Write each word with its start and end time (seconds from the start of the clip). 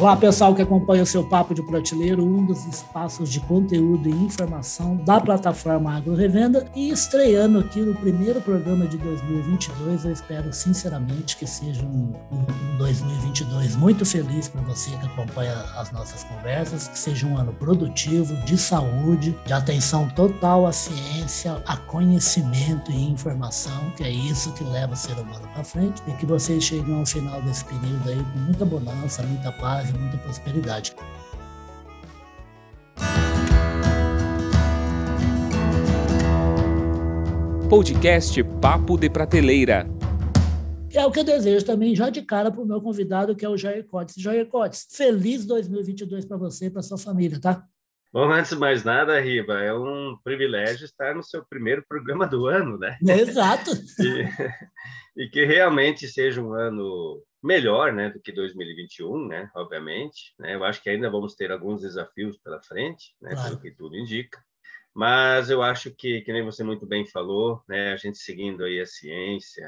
Olá, 0.00 0.16
pessoal 0.16 0.54
que 0.54 0.62
acompanha 0.62 1.02
o 1.02 1.06
seu 1.06 1.22
Papo 1.22 1.54
de 1.54 1.62
Prateleiro, 1.62 2.24
um 2.24 2.46
dos 2.46 2.64
espaços 2.64 3.28
de 3.28 3.38
conteúdo 3.38 4.08
e 4.08 4.12
informação 4.12 4.96
da 4.96 5.20
plataforma 5.20 5.94
Agro 5.94 6.14
Revenda. 6.14 6.66
E 6.74 6.88
estreando 6.88 7.58
aqui 7.58 7.80
no 7.80 7.94
primeiro 7.94 8.40
programa 8.40 8.86
de 8.86 8.96
2022, 8.96 10.06
eu 10.06 10.10
espero 10.12 10.54
sinceramente 10.54 11.36
que 11.36 11.46
seja 11.46 11.84
um, 11.84 12.14
um 12.32 12.78
2022 12.78 13.76
muito 13.76 14.06
feliz 14.06 14.48
para 14.48 14.62
você 14.62 14.90
que 14.90 15.04
acompanha 15.04 15.52
as 15.76 15.92
nossas 15.92 16.24
conversas, 16.24 16.88
que 16.88 16.98
seja 16.98 17.26
um 17.26 17.36
ano 17.36 17.52
produtivo, 17.52 18.34
de 18.46 18.56
saúde, 18.56 19.38
de 19.44 19.52
atenção 19.52 20.08
total 20.08 20.66
à 20.66 20.72
ciência, 20.72 21.62
a 21.66 21.76
conhecimento 21.76 22.90
e 22.90 23.10
informação, 23.10 23.90
que 23.98 24.04
é 24.04 24.10
isso 24.10 24.50
que 24.54 24.64
leva 24.64 24.94
o 24.94 24.96
ser 24.96 25.12
humano 25.18 25.46
para 25.52 25.62
frente, 25.62 26.02
e 26.08 26.12
que 26.12 26.24
vocês 26.24 26.64
cheguem 26.64 26.98
ao 26.98 27.04
final 27.04 27.42
desse 27.42 27.66
período 27.66 28.08
aí 28.08 28.24
com 28.32 28.38
muita 28.38 28.64
bonança, 28.64 29.22
muita 29.24 29.52
paz 29.52 29.89
muita 29.98 30.18
prosperidade. 30.18 30.94
Podcast 37.68 38.42
Papo 38.60 38.98
de 38.98 39.08
Prateleira. 39.08 39.86
É 40.92 41.06
o 41.06 41.10
que 41.12 41.20
eu 41.20 41.24
desejo 41.24 41.64
também, 41.64 41.94
já 41.94 42.10
de 42.10 42.20
cara, 42.20 42.50
para 42.50 42.60
o 42.60 42.66
meu 42.66 42.80
convidado, 42.80 43.36
que 43.36 43.44
é 43.44 43.48
o 43.48 43.56
Jair 43.56 43.86
Cotes. 43.86 44.16
Jair 44.16 44.48
Cotes, 44.48 44.88
feliz 44.90 45.46
2022 45.46 46.24
para 46.24 46.36
você 46.36 46.66
e 46.66 46.70
para 46.70 46.82
sua 46.82 46.98
família, 46.98 47.40
tá? 47.40 47.64
Bom, 48.12 48.30
antes 48.30 48.50
de 48.50 48.56
mais 48.56 48.82
nada, 48.82 49.20
Riva, 49.20 49.60
é 49.60 49.72
um 49.72 50.16
privilégio 50.24 50.84
estar 50.84 51.14
no 51.14 51.22
seu 51.22 51.44
primeiro 51.44 51.84
programa 51.88 52.26
do 52.26 52.46
ano, 52.46 52.76
né? 52.76 52.98
Exato. 53.06 53.70
e, 55.16 55.24
e 55.24 55.28
que 55.28 55.44
realmente 55.44 56.08
seja 56.08 56.42
um 56.42 56.52
ano 56.52 57.22
melhor, 57.42 57.92
né, 57.92 58.10
do 58.10 58.20
que 58.20 58.32
2021, 58.32 59.26
né, 59.26 59.50
obviamente, 59.54 60.34
né, 60.38 60.54
eu 60.54 60.64
acho 60.64 60.82
que 60.82 60.90
ainda 60.90 61.10
vamos 61.10 61.34
ter 61.34 61.50
alguns 61.50 61.80
desafios 61.80 62.36
pela 62.38 62.60
frente, 62.62 63.14
né, 63.20 63.30
claro. 63.30 63.48
pelo 63.48 63.60
que 63.62 63.70
tudo 63.70 63.96
indica, 63.96 64.38
mas 64.94 65.48
eu 65.48 65.62
acho 65.62 65.90
que, 65.90 66.20
que 66.20 66.32
nem 66.32 66.44
você 66.44 66.62
muito 66.62 66.84
bem 66.84 67.06
falou, 67.06 67.62
né, 67.66 67.92
a 67.92 67.96
gente 67.96 68.18
seguindo 68.18 68.64
aí 68.64 68.78
a 68.78 68.86
ciência 68.86 69.66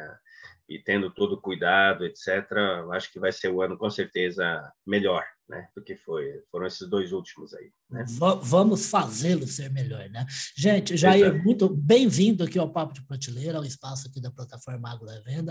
e 0.69 0.79
tendo 0.79 1.11
todo 1.11 1.35
o 1.35 1.41
cuidado, 1.41 2.05
etc., 2.05 2.51
eu 2.81 2.93
acho 2.93 3.11
que 3.11 3.19
vai 3.19 3.33
ser 3.33 3.49
o 3.49 3.63
ano 3.63 3.79
com 3.79 3.89
certeza 3.89 4.71
melhor, 4.87 5.25
né? 5.53 5.69
Porque 5.75 5.95
foi, 5.95 6.43
foram 6.51 6.67
esses 6.67 6.89
dois 6.89 7.13
últimos 7.13 7.53
aí. 7.53 7.71
Né? 7.91 8.07
Vamos 8.43 8.87
fazê-lo 8.87 9.47
ser 9.47 9.71
melhor, 9.71 10.09
né? 10.09 10.25
Gente, 10.57 10.97
Jair, 10.97 11.27
Exato. 11.27 11.45
muito 11.45 11.69
bem-vindo 11.69 12.43
aqui 12.43 12.59
ao 12.59 12.73
Papo 12.73 12.95
de 12.95 13.05
Prateleira, 13.05 13.59
ao 13.59 13.65
espaço 13.65 14.09
aqui 14.09 14.19
da 14.19 14.31
plataforma 14.31 14.91
Agro 14.91 15.07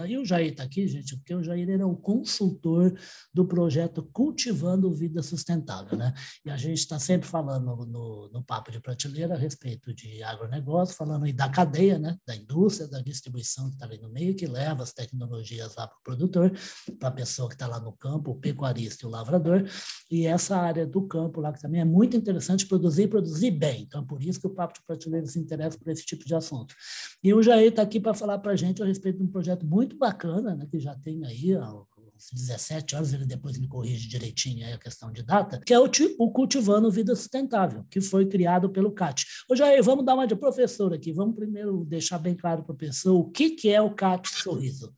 E 0.08 0.18
o 0.18 0.26
Jair 0.26 0.50
está 0.50 0.64
aqui, 0.64 0.88
gente, 0.88 1.16
porque 1.16 1.36
o 1.36 1.44
Jair 1.44 1.70
era 1.70 1.86
o 1.86 1.96
consultor 1.96 2.98
do 3.32 3.46
projeto 3.46 4.02
Cultivando 4.12 4.92
Vida 4.92 5.22
Sustentável, 5.22 5.96
né? 5.96 6.16
E 6.44 6.50
a 6.50 6.58
gente 6.58 6.80
está 6.80 6.98
sempre 6.98 7.28
falando 7.28 7.86
no, 7.86 8.28
no 8.34 8.44
Papo 8.44 8.72
de 8.72 8.80
Prateleira 8.80 9.36
a 9.36 9.38
respeito 9.38 9.94
de 9.94 10.24
agronegócio, 10.24 10.96
falando 10.96 11.26
aí 11.26 11.34
da 11.34 11.48
cadeia, 11.48 12.00
né? 12.00 12.18
Da 12.26 12.36
indústria, 12.36 12.90
da 12.90 13.02
distribuição 13.02 13.68
que 13.68 13.76
está 13.76 13.86
ali 13.86 14.00
no 14.00 14.10
meio, 14.10 14.36
que 14.36 14.48
leva 14.48 14.82
as 14.82 14.94
tecnologias 14.94 15.76
lá 15.76 15.88
para 15.88 15.98
o 16.00 16.04
produtor, 16.04 16.52
para 16.98 17.10
a 17.10 17.12
pessoa 17.12 17.48
que 17.48 17.54
está 17.54 17.68
lá 17.68 17.80
no 17.80 17.94
campo, 17.94 18.32
o 18.32 18.40
pecuarista 18.40 19.06
e 19.06 19.08
o 19.08 19.12
lavrador 19.12 19.64
e 20.10 20.26
essa 20.26 20.58
área 20.58 20.86
do 20.86 21.08
campo 21.08 21.40
lá, 21.40 21.54
que 21.54 21.62
também 21.62 21.82
é 21.82 21.86
muito 21.86 22.18
interessante 22.18 22.66
produzir 22.66 23.04
e 23.04 23.08
produzir 23.08 23.52
bem. 23.52 23.84
Então, 23.84 24.06
por 24.06 24.22
isso 24.22 24.40
que 24.40 24.48
o 24.48 24.54
Papo 24.54 24.74
de 24.74 24.86
Prateleira 24.86 25.26
se 25.26 25.40
interessa 25.40 25.78
por 25.78 25.90
esse 25.90 26.06
tipo 26.06 26.26
de 26.26 26.36
assunto. 26.36 26.76
E 27.24 27.34
o 27.34 27.42
Jair 27.42 27.70
está 27.70 27.82
aqui 27.82 28.00
para 28.00 28.14
falar 28.14 28.40
para 28.40 28.52
a 28.52 28.56
gente 28.56 28.84
a 28.84 28.86
respeito 28.86 29.18
de 29.18 29.24
um 29.24 29.28
projeto 29.28 29.66
muito 29.66 29.98
bacana, 29.98 30.56
né, 30.56 30.68
que 30.70 30.80
já 30.80 30.96
tem 30.96 31.24
aí 31.26 31.56
ó, 31.56 31.86
17 32.34 32.96
anos, 32.96 33.14
ele 33.14 33.26
depois 33.26 33.58
me 33.58 33.68
corrige 33.68 34.08
direitinho 34.08 34.66
aí 34.66 34.74
a 34.74 34.78
questão 34.78 35.12
de 35.12 35.24
data, 35.24 35.60
que 35.66 35.74
é 35.74 35.80
o, 35.80 35.90
o 36.20 36.32
Cultivando 36.32 36.92
Vida 36.92 37.16
Sustentável, 37.16 37.84
que 37.90 38.00
foi 38.00 38.28
criado 38.28 38.70
pelo 38.70 38.92
CAT. 38.92 39.26
Ô 39.50 39.56
Jair, 39.56 39.82
vamos 39.82 40.06
dar 40.06 40.14
uma 40.14 40.28
de 40.28 40.36
professor 40.36 40.94
aqui, 40.94 41.12
vamos 41.12 41.36
primeiro 41.36 41.84
deixar 41.86 42.20
bem 42.20 42.36
claro 42.36 42.64
para 42.64 42.76
a 42.76 42.78
pessoa 42.78 43.20
o 43.20 43.32
que, 43.32 43.52
que 43.52 43.70
é 43.70 43.82
o 43.82 43.96
CAT 43.96 44.30
Sorriso. 44.30 44.94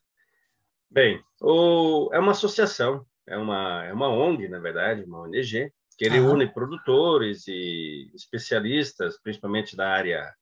Bem, 0.91 1.19
o, 1.41 2.09
é 2.13 2.19
uma 2.19 2.31
associação 2.31 3.05
é 3.27 3.37
uma, 3.37 3.85
é 3.85 3.93
uma 3.93 4.09
ONG, 4.09 4.47
na 4.47 4.59
verdade, 4.59 5.03
uma 5.03 5.21
ONG, 5.21 5.71
que 5.97 6.05
ele 6.05 6.19
une 6.19 6.51
produtores 6.51 7.47
e 7.47 8.11
especialistas, 8.13 9.19
principalmente 9.21 9.75
da 9.75 9.89
área 9.89 10.33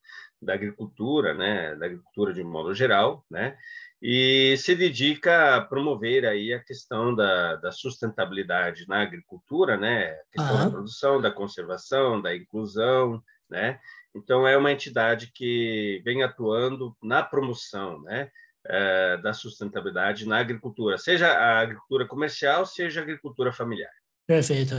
da 0.41 0.53
agricultura, 0.53 1.33
né, 1.33 1.75
da 1.75 1.85
agricultura 1.85 2.33
de 2.33 2.41
um 2.41 2.49
modo 2.49 2.73
geral, 2.73 3.23
né, 3.29 3.55
e 4.01 4.55
se 4.57 4.75
dedica 4.75 5.55
a 5.55 5.61
promover 5.61 6.25
aí 6.25 6.51
a 6.51 6.63
questão 6.63 7.13
da, 7.13 7.57
da 7.57 7.71
sustentabilidade 7.71 8.87
na 8.87 9.03
agricultura, 9.03 9.77
né, 9.77 10.13
a 10.13 10.31
questão 10.31 10.57
da 10.57 10.69
produção, 10.71 11.21
da 11.21 11.31
conservação, 11.31 12.19
da 12.19 12.35
inclusão, 12.35 13.21
né, 13.47 13.79
então 14.15 14.47
é 14.47 14.57
uma 14.57 14.71
entidade 14.71 15.31
que 15.31 16.01
vem 16.03 16.23
atuando 16.23 16.97
na 17.03 17.21
promoção, 17.21 18.01
né, 18.01 18.31
é, 18.67 19.17
da 19.17 19.33
sustentabilidade 19.33 20.27
na 20.27 20.39
agricultura, 20.39 20.97
seja 20.97 21.27
a 21.27 21.59
agricultura 21.59 22.07
comercial, 22.07 22.65
seja 22.65 22.99
a 22.99 23.03
agricultura 23.03 23.51
familiar. 23.51 23.91
Perfeito. 24.27 24.75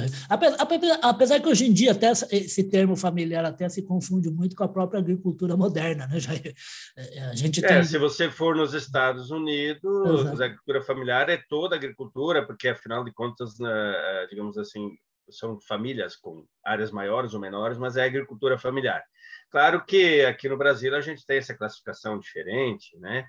Apesar 1.02 1.40
que 1.40 1.48
hoje 1.48 1.66
em 1.66 1.72
dia 1.72 1.92
até 1.92 2.10
esse 2.10 2.70
termo 2.70 2.96
familiar 2.96 3.44
até 3.44 3.68
se 3.68 3.82
confunde 3.82 4.30
muito 4.30 4.56
com 4.56 4.64
a 4.64 4.68
própria 4.68 4.98
agricultura 4.98 5.56
moderna, 5.56 6.06
né, 6.06 6.18
Jair? 6.18 6.54
É, 6.96 7.24
a 7.24 7.34
gente 7.34 7.62
é, 7.62 7.68
tem... 7.68 7.84
se 7.84 7.98
você 7.98 8.30
for 8.30 8.56
nos 8.56 8.72
Estados 8.72 9.30
Unidos, 9.30 10.20
Exato. 10.20 10.42
a 10.42 10.46
agricultura 10.46 10.82
familiar 10.82 11.28
é 11.28 11.42
toda 11.50 11.74
a 11.74 11.78
agricultura, 11.78 12.46
porque 12.46 12.68
afinal 12.68 13.04
de 13.04 13.12
contas, 13.12 13.58
né, 13.58 14.26
digamos 14.30 14.56
assim, 14.56 14.90
são 15.28 15.60
famílias 15.60 16.16
com 16.16 16.46
áreas 16.64 16.90
maiores 16.90 17.34
ou 17.34 17.40
menores, 17.40 17.76
mas 17.76 17.96
é 17.96 18.04
agricultura 18.04 18.56
familiar. 18.56 19.02
Claro 19.50 19.84
que 19.84 20.24
aqui 20.24 20.48
no 20.48 20.56
Brasil 20.56 20.94
a 20.96 21.00
gente 21.00 21.26
tem 21.26 21.36
essa 21.36 21.54
classificação 21.54 22.18
diferente, 22.18 22.96
né? 22.98 23.26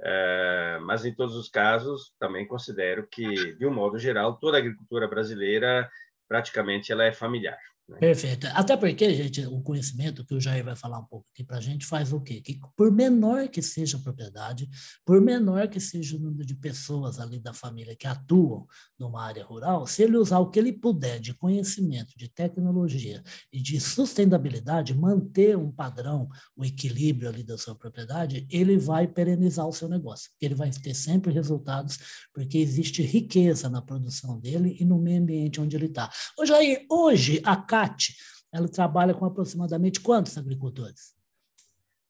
É, 0.00 0.78
mas 0.82 1.04
em 1.04 1.14
todos 1.14 1.36
os 1.36 1.48
casos 1.48 2.12
também 2.18 2.46
considero 2.46 3.06
que, 3.06 3.54
de 3.54 3.66
um 3.66 3.72
modo 3.72 3.98
geral, 3.98 4.38
toda 4.38 4.56
a 4.56 4.60
agricultura 4.60 5.06
brasileira 5.06 5.88
praticamente 6.28 6.90
ela 6.90 7.04
é 7.04 7.12
familiar. 7.12 7.58
Né? 7.92 7.98
Perfeito. 7.98 8.46
Até 8.48 8.76
porque, 8.76 9.14
gente, 9.14 9.46
o 9.46 9.60
conhecimento 9.60 10.24
que 10.24 10.34
o 10.34 10.40
Jair 10.40 10.64
vai 10.64 10.74
falar 10.76 10.98
um 10.98 11.04
pouco 11.04 11.26
aqui 11.32 11.44
para 11.44 11.58
a 11.58 11.60
gente 11.60 11.86
faz 11.86 12.12
o 12.12 12.20
quê? 12.20 12.40
Que 12.40 12.58
por 12.76 12.90
menor 12.90 13.48
que 13.48 13.62
seja 13.62 13.96
a 13.96 14.00
propriedade, 14.00 14.68
por 15.04 15.20
menor 15.20 15.68
que 15.68 15.78
seja 15.78 16.16
o 16.16 16.20
número 16.20 16.44
de 16.44 16.54
pessoas 16.54 17.20
ali 17.20 17.38
da 17.38 17.52
família 17.52 17.94
que 17.94 18.06
atuam 18.06 18.66
numa 18.98 19.22
área 19.22 19.44
rural, 19.44 19.86
se 19.86 20.02
ele 20.02 20.16
usar 20.16 20.38
o 20.38 20.50
que 20.50 20.58
ele 20.58 20.72
puder 20.72 21.20
de 21.20 21.34
conhecimento, 21.34 22.16
de 22.16 22.28
tecnologia 22.28 23.22
e 23.52 23.60
de 23.60 23.80
sustentabilidade, 23.80 24.94
manter 24.94 25.56
um 25.56 25.70
padrão, 25.70 26.28
um 26.56 26.64
equilíbrio 26.64 27.28
ali 27.28 27.42
da 27.42 27.58
sua 27.58 27.74
propriedade, 27.74 28.46
ele 28.50 28.76
vai 28.76 29.06
perenizar 29.06 29.66
o 29.66 29.72
seu 29.72 29.88
negócio. 29.88 30.30
Ele 30.40 30.54
vai 30.54 30.70
ter 30.70 30.94
sempre 30.94 31.32
resultados, 31.32 31.98
porque 32.32 32.58
existe 32.58 33.02
riqueza 33.02 33.68
na 33.68 33.82
produção 33.82 34.38
dele 34.38 34.76
e 34.80 34.84
no 34.84 34.98
meio 34.98 35.20
ambiente 35.20 35.60
onde 35.60 35.76
ele 35.76 35.86
está. 35.86 36.10
Ô 36.38 36.46
Jair, 36.46 36.86
hoje 36.90 37.40
a 37.44 37.56
CAT, 37.88 38.16
ela 38.52 38.68
trabalha 38.68 39.14
com 39.14 39.24
aproximadamente 39.24 40.00
quantos 40.00 40.36
agricultores? 40.36 41.14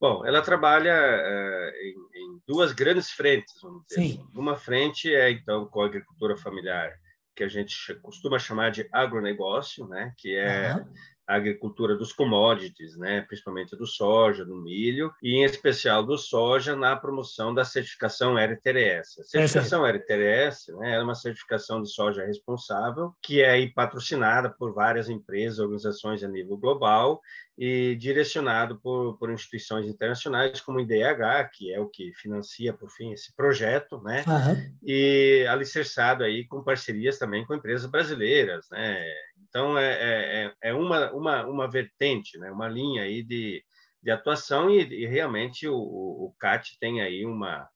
Bom, 0.00 0.26
ela 0.26 0.42
trabalha 0.42 0.92
uh, 0.92 1.76
em, 1.76 1.94
em, 2.20 2.42
duas 2.46 2.72
grandes 2.72 3.10
frentes, 3.10 3.54
vamos 3.62 3.84
dizer. 3.86 4.00
Sim. 4.00 4.20
Assim. 4.20 4.38
Uma 4.38 4.56
frente 4.56 5.14
é, 5.14 5.30
então, 5.30 5.66
com 5.66 5.80
a 5.80 5.86
agricultura 5.86 6.36
familiar, 6.36 6.92
que 7.36 7.44
a 7.44 7.48
gente 7.48 7.94
costuma 8.02 8.38
chamar 8.38 8.72
de 8.72 8.88
agronegócio, 8.92 9.86
né? 9.86 10.12
que 10.18 10.34
é 10.34 10.74
uhum 10.74 10.92
a 11.32 11.36
agricultura 11.36 11.96
dos 11.96 12.12
commodities, 12.12 12.96
né, 12.96 13.22
principalmente 13.22 13.74
do 13.74 13.86
soja, 13.86 14.44
do 14.44 14.56
milho, 14.56 15.12
e 15.22 15.36
em 15.36 15.44
especial 15.44 16.04
do 16.04 16.18
soja 16.18 16.76
na 16.76 16.94
promoção 16.94 17.54
da 17.54 17.64
certificação 17.64 18.36
RTRS. 18.36 19.20
A 19.20 19.24
certificação 19.24 19.86
RTRS 19.86 20.68
né, 20.78 20.96
é 20.96 21.02
uma 21.02 21.14
certificação 21.14 21.82
de 21.82 21.90
soja 21.90 22.24
responsável 22.24 23.14
que 23.22 23.40
é 23.40 23.66
patrocinada 23.68 24.50
por 24.50 24.74
várias 24.74 25.08
empresas, 25.08 25.58
organizações 25.58 26.22
a 26.22 26.28
nível 26.28 26.56
global 26.58 27.20
e 27.56 27.94
direcionado 27.96 28.78
por, 28.80 29.18
por 29.18 29.30
instituições 29.30 29.86
internacionais 29.86 30.60
como 30.60 30.78
o 30.78 30.80
IDH, 30.80 31.50
que 31.52 31.72
é 31.72 31.78
o 31.78 31.88
que 31.88 32.12
financia, 32.14 32.72
por 32.72 32.90
fim, 32.90 33.12
esse 33.12 33.34
projeto, 33.34 34.02
né? 34.02 34.24
Uhum. 34.26 34.74
E 34.82 35.46
alicerçado 35.48 36.24
aí 36.24 36.46
com 36.46 36.64
parcerias 36.64 37.18
também 37.18 37.44
com 37.44 37.54
empresas 37.54 37.88
brasileiras, 37.88 38.66
né? 38.70 39.04
Então, 39.48 39.76
é, 39.76 39.92
é, 39.92 40.44
é, 40.44 40.70
é 40.70 40.74
uma, 40.74 41.10
uma, 41.12 41.46
uma 41.46 41.70
vertente, 41.70 42.38
né? 42.38 42.50
uma 42.50 42.68
linha 42.68 43.02
aí 43.02 43.22
de, 43.22 43.62
de 44.02 44.10
atuação 44.10 44.70
e, 44.70 44.82
e 44.82 45.06
realmente 45.06 45.68
o, 45.68 45.76
o 45.76 46.34
CAT 46.38 46.76
tem 46.80 47.00
aí 47.00 47.24
uma, 47.24 47.68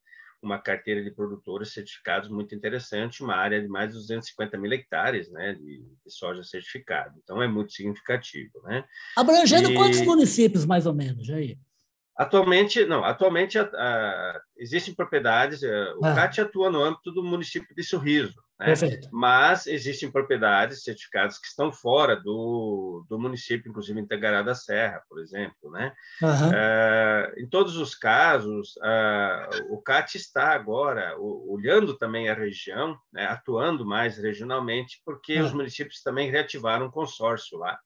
uma 0.43 0.59
carteira 0.59 1.03
de 1.03 1.11
produtores 1.11 1.73
certificados 1.73 2.29
muito 2.29 2.55
interessante, 2.55 3.23
uma 3.23 3.35
área 3.35 3.61
de 3.61 3.69
mais 3.69 3.91
de 3.91 3.97
250 3.97 4.57
mil 4.59 4.73
hectares 4.73 5.31
né, 5.31 5.55
de, 5.55 5.83
de 6.05 6.11
soja 6.11 6.43
certificada. 6.43 7.15
Então, 7.23 7.43
é 7.43 7.49
muito 7.49 7.73
significativo. 7.73 8.61
Né? 8.65 8.85
Abrangendo 9.17 9.71
e... 9.71 9.75
quantos 9.75 10.01
municípios, 10.03 10.65
mais 10.65 10.87
ou 10.87 10.95
menos, 10.95 11.27
Jair? 11.27 11.59
Atualmente, 12.17 12.85
não, 12.87 13.05
atualmente 13.05 13.59
a, 13.59 13.65
a, 13.65 14.41
existem 14.57 14.95
propriedades, 14.95 15.63
a, 15.63 15.95
o 15.99 16.05
ah. 16.05 16.15
CAT 16.15 16.41
atua 16.41 16.71
no 16.71 16.83
âmbito 16.83 17.13
do 17.13 17.23
município 17.23 17.75
de 17.75 17.83
Sorriso, 17.83 18.43
Né? 18.59 18.73
Mas 19.13 19.67
existem 19.67 20.11
propriedades 20.11 20.83
certificadas 20.83 21.39
que 21.39 21.47
estão 21.47 21.71
fora 21.71 22.17
do, 22.17 23.05
do 23.09 23.19
município, 23.19 23.69
inclusive 23.69 24.01
integrado 24.01 24.47
da 24.47 24.55
Serra, 24.55 25.03
por 25.09 25.21
exemplo. 25.21 25.71
Né? 25.71 25.93
Uhum. 26.23 26.49
Uh, 26.49 27.41
em 27.41 27.47
todos 27.47 27.77
os 27.77 27.95
casos, 27.95 28.77
uh, 28.77 29.75
o 29.75 29.83
CAT 29.83 30.17
está 30.17 30.55
agora 30.55 31.15
olhando 31.19 31.97
também 31.99 32.31
a 32.31 32.35
região, 32.35 32.99
né? 33.13 33.27
atuando 33.27 33.85
mais 33.85 34.17
regionalmente, 34.17 35.03
porque 35.05 35.39
uhum. 35.39 35.47
os 35.47 35.53
municípios 35.53 36.03
também 36.03 36.31
reativaram 36.31 36.87
um 36.87 36.91
consórcio 36.91 37.59
lá 37.59 37.79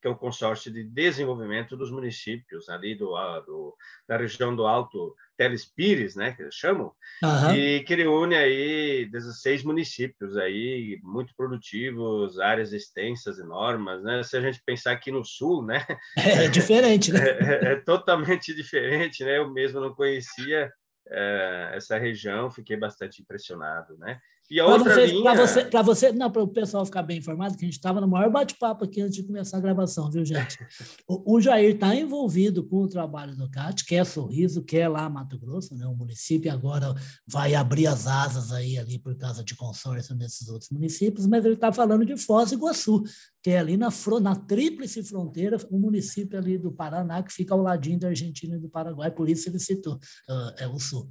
que 0.00 0.08
é 0.08 0.10
o 0.10 0.16
consórcio 0.16 0.72
de 0.72 0.82
desenvolvimento 0.82 1.76
dos 1.76 1.92
municípios 1.92 2.68
ali 2.68 2.92
do, 2.96 3.14
do 3.46 3.76
da 4.06 4.16
região 4.16 4.54
do 4.54 4.66
Alto 4.66 5.14
Teles 5.36 5.64
Pires, 5.64 6.14
né, 6.14 6.32
que 6.32 6.42
eles 6.42 6.54
chamam, 6.54 6.92
uhum. 7.22 7.54
e 7.54 7.80
que 7.84 7.94
reúne 7.94 8.36
aí 8.36 9.08
16 9.10 9.64
municípios 9.64 10.36
aí 10.36 10.98
muito 11.02 11.34
produtivos, 11.36 12.38
áreas 12.38 12.72
extensas, 12.72 13.38
enormes, 13.38 14.02
né? 14.02 14.22
Se 14.22 14.36
a 14.36 14.40
gente 14.40 14.62
pensar 14.64 14.92
aqui 14.92 15.10
no 15.10 15.24
sul, 15.24 15.64
né? 15.64 15.84
É, 16.16 16.44
é 16.44 16.48
diferente, 16.48 17.12
né? 17.12 17.20
É, 17.42 17.70
é, 17.70 17.72
é 17.72 17.76
totalmente 17.76 18.54
diferente, 18.54 19.24
né? 19.24 19.38
Eu 19.38 19.52
mesmo 19.52 19.80
não 19.80 19.94
conhecia 19.94 20.70
é, 21.08 21.72
essa 21.74 21.98
região, 21.98 22.50
fiquei 22.50 22.76
bastante 22.76 23.22
impressionado, 23.22 23.96
né? 23.98 24.18
E 24.52 24.60
a 24.60 24.66
outra 24.66 24.92
você, 24.92 25.06
linha... 25.06 25.22
Para 25.22 25.46
você, 25.46 25.64
para 25.64 25.82
você, 25.82 26.12
não, 26.12 26.30
para 26.30 26.42
o 26.42 26.46
pessoal 26.46 26.84
ficar 26.84 27.02
bem 27.02 27.16
informado, 27.16 27.56
que 27.56 27.64
a 27.64 27.66
gente 27.66 27.78
estava 27.78 28.02
no 28.02 28.06
maior 28.06 28.30
bate-papo 28.30 28.84
aqui 28.84 29.00
antes 29.00 29.16
de 29.16 29.22
começar 29.22 29.56
a 29.56 29.60
gravação, 29.60 30.10
viu, 30.10 30.22
gente? 30.24 30.58
O, 31.08 31.36
o 31.36 31.40
Jair 31.40 31.74
está 31.74 31.94
envolvido 31.94 32.62
com 32.62 32.82
o 32.82 32.88
trabalho 32.88 33.34
do 33.34 33.50
CAT, 33.50 33.84
quer 33.84 34.04
Sorriso, 34.04 34.62
quer 34.62 34.88
lá 34.88 35.08
Mato 35.08 35.38
Grosso, 35.38 35.74
né? 35.74 35.86
O 35.86 35.94
município 35.94 36.52
agora 36.52 36.94
vai 37.26 37.54
abrir 37.54 37.86
as 37.86 38.06
asas 38.06 38.52
aí 38.52 38.78
ali 38.78 38.98
por 38.98 39.16
causa 39.16 39.42
de 39.42 39.56
consórcio 39.56 40.14
nesses 40.14 40.48
outros 40.48 40.70
municípios, 40.70 41.26
mas 41.26 41.44
ele 41.44 41.54
está 41.54 41.72
falando 41.72 42.04
de 42.04 42.16
Foz 42.16 42.50
do 42.50 42.56
Iguaçu, 42.56 43.02
que 43.42 43.50
é 43.50 43.58
ali 43.58 43.76
na, 43.76 43.88
na 44.20 44.36
tríplice 44.36 45.02
fronteira, 45.02 45.56
o 45.70 45.76
um 45.76 45.80
município 45.80 46.38
ali 46.38 46.58
do 46.58 46.70
Paraná, 46.70 47.22
que 47.22 47.32
fica 47.32 47.54
ao 47.54 47.62
ladinho 47.62 47.98
da 47.98 48.08
Argentina 48.08 48.56
e 48.56 48.60
do 48.60 48.68
Paraguai, 48.68 49.10
por 49.10 49.28
isso 49.30 49.48
ele 49.48 49.58
citou, 49.58 49.94
uh, 49.94 50.52
é 50.58 50.68
o 50.68 50.78
Sul. 50.78 51.10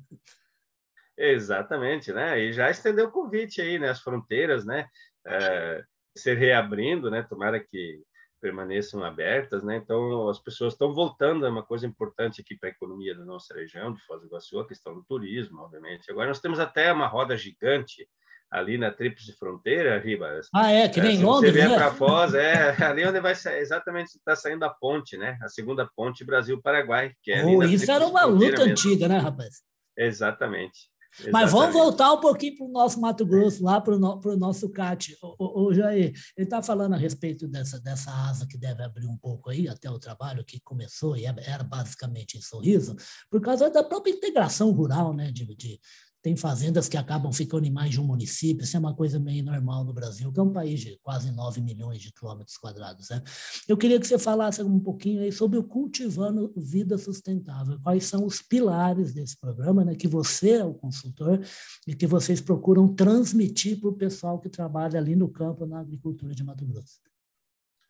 Exatamente, 1.23 2.11
né? 2.11 2.39
E 2.39 2.51
já 2.51 2.71
estendeu 2.71 3.05
o 3.05 3.11
convite 3.11 3.61
aí, 3.61 3.77
né? 3.77 3.89
As 3.89 4.01
fronteiras, 4.01 4.65
né? 4.65 4.87
É, 5.27 5.83
ser 6.17 6.35
reabrindo, 6.35 7.11
né? 7.11 7.21
Tomara 7.21 7.59
que 7.59 8.01
permaneçam 8.41 9.03
abertas, 9.03 9.61
né? 9.61 9.75
Então 9.75 10.27
as 10.27 10.39
pessoas 10.39 10.73
estão 10.73 10.95
voltando, 10.95 11.45
é 11.45 11.49
uma 11.49 11.63
coisa 11.63 11.85
importante 11.85 12.41
aqui 12.41 12.57
para 12.57 12.69
a 12.69 12.71
economia 12.71 13.15
da 13.15 13.23
nossa 13.23 13.53
região, 13.53 13.93
de 13.93 14.03
Foz 14.03 14.19
do 14.19 14.25
Iguaçu, 14.25 14.59
a 14.59 14.67
questão 14.67 14.95
do 14.95 15.03
turismo, 15.03 15.61
obviamente. 15.61 16.09
Agora 16.09 16.27
nós 16.27 16.39
temos 16.39 16.59
até 16.59 16.91
uma 16.91 17.05
roda 17.05 17.37
gigante 17.37 18.09
ali 18.49 18.79
na 18.79 18.91
Tríplice 18.91 19.37
Fronteira, 19.37 19.99
Ribas. 19.99 20.49
Ah, 20.53 20.71
é, 20.71 20.89
que 20.89 20.99
nem 20.99 21.21
é, 21.21 21.23
Londres, 21.23 21.53
você 21.53 21.59
vier 21.59 21.69
né? 21.69 21.75
para 21.75 21.93
Foz, 21.93 22.33
é 22.33 22.75
ali 22.83 23.05
onde 23.05 23.19
vai 23.21 23.35
sair, 23.35 23.59
exatamente 23.59 24.15
está 24.17 24.35
saindo 24.35 24.65
a 24.65 24.69
ponte, 24.71 25.15
né? 25.17 25.37
A 25.43 25.47
segunda 25.47 25.87
ponte 25.95 26.25
Brasil-Paraguai, 26.25 27.13
que 27.21 27.31
é 27.31 27.45
oh, 27.45 27.61
Isso 27.61 27.91
era 27.91 28.07
uma 28.07 28.25
luta 28.25 28.57
mesmo. 28.57 28.71
antiga, 28.71 29.07
né, 29.07 29.19
rapaz? 29.19 29.61
Exatamente. 29.95 30.90
Exatamente. 31.13 31.31
Mas 31.31 31.51
vamos 31.51 31.73
voltar 31.73 32.13
um 32.13 32.19
pouquinho 32.19 32.57
para 32.57 32.65
o 32.65 32.71
nosso 32.71 32.99
Mato 32.99 33.25
Grosso, 33.25 33.63
lá 33.63 33.81
para 33.81 33.95
o 33.95 33.99
no, 33.99 34.19
nosso 34.37 34.69
CAT. 34.69 35.17
O, 35.21 35.67
o, 35.67 35.73
Jair, 35.73 36.13
ele 36.37 36.45
está 36.45 36.61
falando 36.61 36.93
a 36.93 36.97
respeito 36.97 37.47
dessa, 37.47 37.79
dessa 37.79 38.11
asa 38.11 38.47
que 38.47 38.57
deve 38.57 38.83
abrir 38.83 39.07
um 39.07 39.17
pouco 39.17 39.49
aí, 39.49 39.67
até 39.67 39.89
o 39.89 39.99
trabalho 39.99 40.45
que 40.45 40.59
começou 40.61 41.17
e 41.17 41.25
era 41.25 41.63
basicamente 41.63 42.37
em 42.37 42.41
Sorriso, 42.41 42.95
por 43.29 43.41
causa 43.41 43.69
da 43.69 43.83
própria 43.83 44.11
integração 44.11 44.71
rural, 44.71 45.13
né, 45.13 45.31
de, 45.31 45.45
de 45.55 45.79
tem 46.21 46.35
fazendas 46.35 46.87
que 46.87 46.97
acabam 46.97 47.31
ficando 47.33 47.65
em 47.65 47.71
mais 47.71 47.91
de 47.91 47.99
um 47.99 48.03
município, 48.03 48.63
isso 48.63 48.77
é 48.77 48.79
uma 48.79 48.93
coisa 48.93 49.19
meio 49.19 49.43
normal 49.43 49.83
no 49.83 49.93
Brasil, 49.93 50.31
que 50.31 50.39
é 50.39 50.43
um 50.43 50.51
país 50.51 50.79
de 50.79 50.99
quase 51.01 51.31
9 51.31 51.61
milhões 51.61 52.01
de 52.01 52.11
quilômetros 52.13 52.57
quadrados. 52.57 53.09
Né? 53.09 53.21
Eu 53.67 53.75
queria 53.75 53.99
que 53.99 54.07
você 54.07 54.19
falasse 54.19 54.61
um 54.61 54.79
pouquinho 54.79 55.21
aí 55.21 55.31
sobre 55.31 55.57
o 55.57 55.63
Cultivando 55.63 56.53
Vida 56.55 56.97
Sustentável, 56.97 57.79
quais 57.81 58.05
são 58.05 58.25
os 58.25 58.41
pilares 58.41 59.13
desse 59.13 59.37
programa, 59.39 59.83
né, 59.83 59.95
que 59.95 60.07
você 60.07 60.51
é 60.51 60.65
o 60.65 60.73
consultor 60.73 61.41
e 61.87 61.95
que 61.95 62.05
vocês 62.05 62.39
procuram 62.39 62.87
transmitir 62.87 63.79
para 63.79 63.89
o 63.89 63.93
pessoal 63.93 64.39
que 64.39 64.49
trabalha 64.49 64.99
ali 64.99 65.15
no 65.15 65.29
campo, 65.29 65.65
na 65.65 65.79
agricultura 65.79 66.35
de 66.35 66.43
Mato 66.43 66.65
Grosso. 66.65 67.10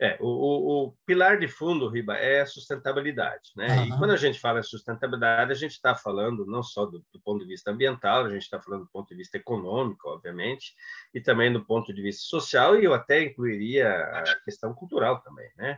É, 0.01 0.17
o, 0.19 0.87
o, 0.87 0.97
pilar 1.05 1.37
de 1.37 1.47
fundo, 1.47 1.87
Riba, 1.87 2.15
é 2.15 2.41
a 2.41 2.45
sustentabilidade. 2.47 3.51
Né? 3.55 3.67
Uhum. 3.67 3.85
E 3.85 3.97
quando 3.99 4.11
a 4.11 4.17
gente 4.17 4.39
fala 4.39 4.59
em 4.59 4.63
sustentabilidade, 4.63 5.51
a 5.51 5.55
gente 5.55 5.73
está 5.73 5.93
falando 5.93 6.43
não 6.43 6.63
só 6.63 6.87
do, 6.87 7.05
do, 7.13 7.21
ponto 7.23 7.41
de 7.41 7.51
vista 7.51 7.69
ambiental, 7.69 8.25
a 8.25 8.29
gente 8.29 8.41
está 8.41 8.59
falando 8.59 8.85
do 8.85 8.89
ponto 8.89 9.09
de 9.09 9.15
vista 9.15 9.37
econômico, 9.37 10.09
obviamente, 10.09 10.73
e 11.13 11.21
também 11.21 11.53
do 11.53 11.63
ponto 11.63 11.93
de 11.93 12.01
vista 12.01 12.23
social, 12.23 12.79
e 12.79 12.83
eu 12.83 12.95
até 12.95 13.21
incluiria 13.21 13.89
a 13.89 14.23
questão 14.43 14.73
cultural 14.73 15.21
também, 15.21 15.49
né? 15.55 15.77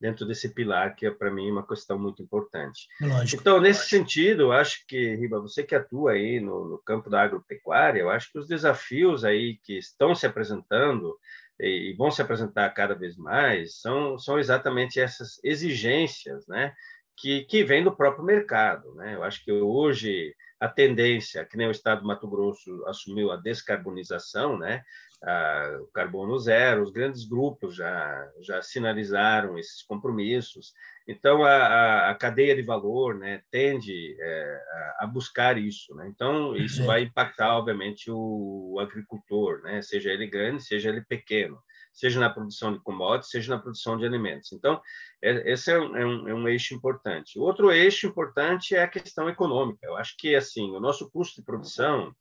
dentro 0.00 0.26
desse 0.26 0.52
pilar, 0.52 0.94
que 0.94 1.06
é, 1.06 1.10
para 1.10 1.30
mim, 1.30 1.50
uma 1.50 1.66
questão 1.66 1.98
muito 1.98 2.22
importante. 2.22 2.86
Lógico, 3.00 3.40
então, 3.40 3.60
nesse 3.60 3.80
lógico. 3.80 3.96
sentido, 3.96 4.52
acho 4.52 4.84
que, 4.86 5.16
Riba, 5.16 5.40
você 5.40 5.62
que 5.62 5.74
atua 5.74 6.12
aí 6.12 6.40
no, 6.40 6.68
no 6.68 6.78
campo 6.78 7.08
da 7.08 7.22
agropecuária, 7.22 8.00
eu 8.00 8.10
acho 8.10 8.30
que 8.30 8.38
os 8.38 8.46
desafios 8.46 9.24
aí 9.24 9.58
que 9.64 9.78
estão 9.78 10.14
se 10.14 10.26
apresentando 10.26 11.16
e 11.58 11.94
vão 11.96 12.10
se 12.10 12.20
apresentar 12.20 12.68
cada 12.70 12.94
vez 12.94 13.16
mais 13.16 13.80
são, 13.80 14.18
são 14.18 14.38
exatamente 14.38 15.00
essas 15.00 15.42
exigências, 15.44 16.46
né? 16.46 16.74
Que, 17.16 17.44
que 17.44 17.62
vem 17.62 17.84
do 17.84 17.94
próprio 17.94 18.24
mercado, 18.24 18.94
né? 18.94 19.14
Eu 19.14 19.22
acho 19.22 19.44
que 19.44 19.52
hoje 19.52 20.34
a 20.58 20.68
tendência, 20.68 21.44
que 21.44 21.56
nem 21.56 21.68
o 21.68 21.70
Estado 21.70 22.00
do 22.00 22.06
Mato 22.06 22.28
Grosso 22.28 22.84
assumiu 22.86 23.30
a 23.30 23.36
descarbonização, 23.36 24.58
né? 24.58 24.82
Ah, 25.26 25.78
o 25.80 25.86
carbono 25.86 26.38
zero, 26.38 26.82
os 26.82 26.90
grandes 26.90 27.24
grupos 27.24 27.74
já, 27.74 28.30
já 28.42 28.60
sinalizaram 28.60 29.58
esses 29.58 29.82
compromissos. 29.82 30.74
Então, 31.08 31.42
a, 31.42 32.10
a, 32.10 32.14
cadeia 32.14 32.54
de 32.54 32.60
valor 32.60 33.14
né, 33.14 33.42
tende 33.50 34.16
é, 34.20 34.62
a, 34.98 35.06
buscar 35.06 35.56
isso. 35.56 35.94
Né? 35.94 36.08
Então, 36.08 36.54
isso 36.54 36.82
uhum. 36.82 36.86
vai 36.86 37.02
impactar, 37.04 37.56
obviamente, 37.56 38.10
o, 38.10 38.78
agricultor, 38.80 39.62
né? 39.62 39.80
seja 39.80 40.12
ele 40.12 40.26
grande, 40.26 40.62
seja 40.62 40.90
ele 40.90 41.00
pequeno, 41.00 41.58
seja 41.90 42.20
na 42.20 42.28
produção 42.28 42.74
de 42.74 42.80
commodities, 42.80 43.30
seja 43.30 43.54
na 43.54 43.62
produção 43.62 43.96
de 43.96 44.04
alimentos. 44.04 44.52
Então, 44.52 44.78
é, 45.22 45.52
esse 45.52 45.72
é 45.72 45.78
um, 45.78 45.96
é 45.96 46.04
um, 46.06 46.28
é 46.28 46.34
um 46.34 46.48
eixo 46.48 46.74
importante. 46.74 47.38
Outro 47.38 47.72
eixo 47.72 48.06
importante 48.06 48.76
é 48.76 48.82
a 48.82 48.88
questão 48.88 49.26
econômica. 49.26 49.86
Eu 49.86 49.96
acho 49.96 50.14
que, 50.18 50.34
assim, 50.34 50.70
o 50.70 50.80
nosso 50.80 51.10
custo 51.10 51.40
de 51.40 51.46
produção, 51.46 52.14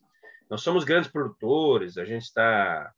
nós 0.50 0.62
somos 0.62 0.84
grandes 0.84 1.10
produtores, 1.10 1.98
a 1.98 2.06
gente 2.06 2.24
está 2.24 2.92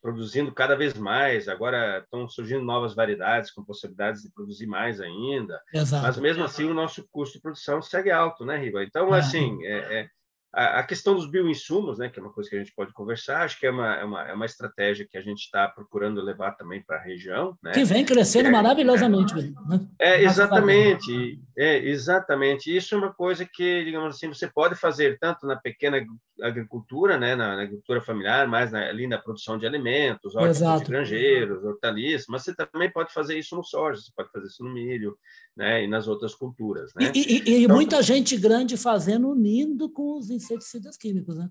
produzindo 0.00 0.52
cada 0.52 0.76
vez 0.76 0.94
mais. 0.94 1.48
Agora 1.48 1.98
estão 1.98 2.28
surgindo 2.28 2.62
novas 2.64 2.94
variedades 2.94 3.50
com 3.50 3.64
possibilidades 3.64 4.22
de 4.22 4.30
produzir 4.30 4.66
mais 4.66 5.00
ainda. 5.00 5.60
Exato. 5.72 6.06
Mas 6.06 6.16
mesmo 6.18 6.44
assim 6.44 6.64
o 6.64 6.74
nosso 6.74 7.06
custo 7.10 7.36
de 7.36 7.42
produção 7.42 7.82
segue 7.82 8.10
alto, 8.10 8.44
né, 8.44 8.56
Riva? 8.56 8.82
Então, 8.82 9.14
é. 9.14 9.18
assim, 9.18 9.64
é, 9.64 10.00
é, 10.00 10.08
a, 10.52 10.82
questão 10.82 11.14
dos 11.14 11.30
bioinsumos, 11.30 11.98
né, 11.98 12.08
que 12.08 12.18
é 12.18 12.22
uma 12.22 12.32
coisa 12.32 12.48
que 12.48 12.56
a 12.56 12.58
gente 12.58 12.74
pode 12.74 12.92
conversar, 12.92 13.42
acho 13.42 13.58
que 13.58 13.66
é 13.66 13.70
uma, 13.70 13.94
é 13.94 14.04
uma, 14.04 14.28
é 14.28 14.32
uma 14.32 14.46
estratégia 14.46 15.06
que 15.08 15.18
a 15.18 15.20
gente 15.20 15.40
está 15.40 15.68
procurando 15.68 16.22
levar 16.22 16.52
também 16.52 16.82
para 16.82 16.96
a 16.96 17.02
região. 17.02 17.56
Né? 17.62 17.72
Que 17.72 17.84
vem 17.84 18.04
crescendo 18.04 18.48
é, 18.48 18.50
maravilhosamente. 18.50 19.34
É, 19.38 19.42
né? 19.42 19.88
é 19.98 20.22
exatamente, 20.24 21.40
é, 21.56 21.78
exatamente. 21.86 22.74
Isso 22.74 22.94
é 22.94 22.98
uma 22.98 23.12
coisa 23.12 23.44
que, 23.44 23.84
digamos 23.84 24.16
assim, 24.16 24.28
você 24.28 24.48
pode 24.48 24.74
fazer 24.74 25.18
tanto 25.18 25.46
na 25.46 25.56
pequena 25.56 26.02
agricultura, 26.42 27.18
né, 27.18 27.34
na, 27.34 27.56
na 27.56 27.62
agricultura 27.62 28.00
familiar, 28.00 28.46
mais 28.46 28.70
na, 28.70 28.88
ali 28.88 29.06
na 29.06 29.18
produção 29.18 29.58
de 29.58 29.66
alimentos, 29.66 30.34
hortos 30.34 30.88
granjeiros, 30.88 31.64
hortaliças, 31.64 32.26
mas 32.28 32.42
você 32.42 32.54
também 32.54 32.90
pode 32.90 33.12
fazer 33.12 33.38
isso 33.38 33.56
no 33.56 33.64
soja, 33.64 34.00
você 34.00 34.10
pode 34.14 34.30
fazer 34.30 34.46
isso 34.46 34.62
no 34.62 34.72
milho, 34.72 35.16
né, 35.56 35.84
e 35.84 35.88
nas 35.88 36.06
outras 36.06 36.34
culturas. 36.34 36.92
Né? 36.94 37.10
E, 37.14 37.18
e, 37.18 37.50
e 37.50 37.64
então, 37.64 37.74
muita 37.74 38.02
gente 38.02 38.36
grande 38.36 38.76
fazendo 38.76 39.28
unindo 39.28 39.90
com 39.90 40.16
os 40.16 40.30
inseticidas 40.42 40.96
químicos, 40.96 41.36
né? 41.36 41.50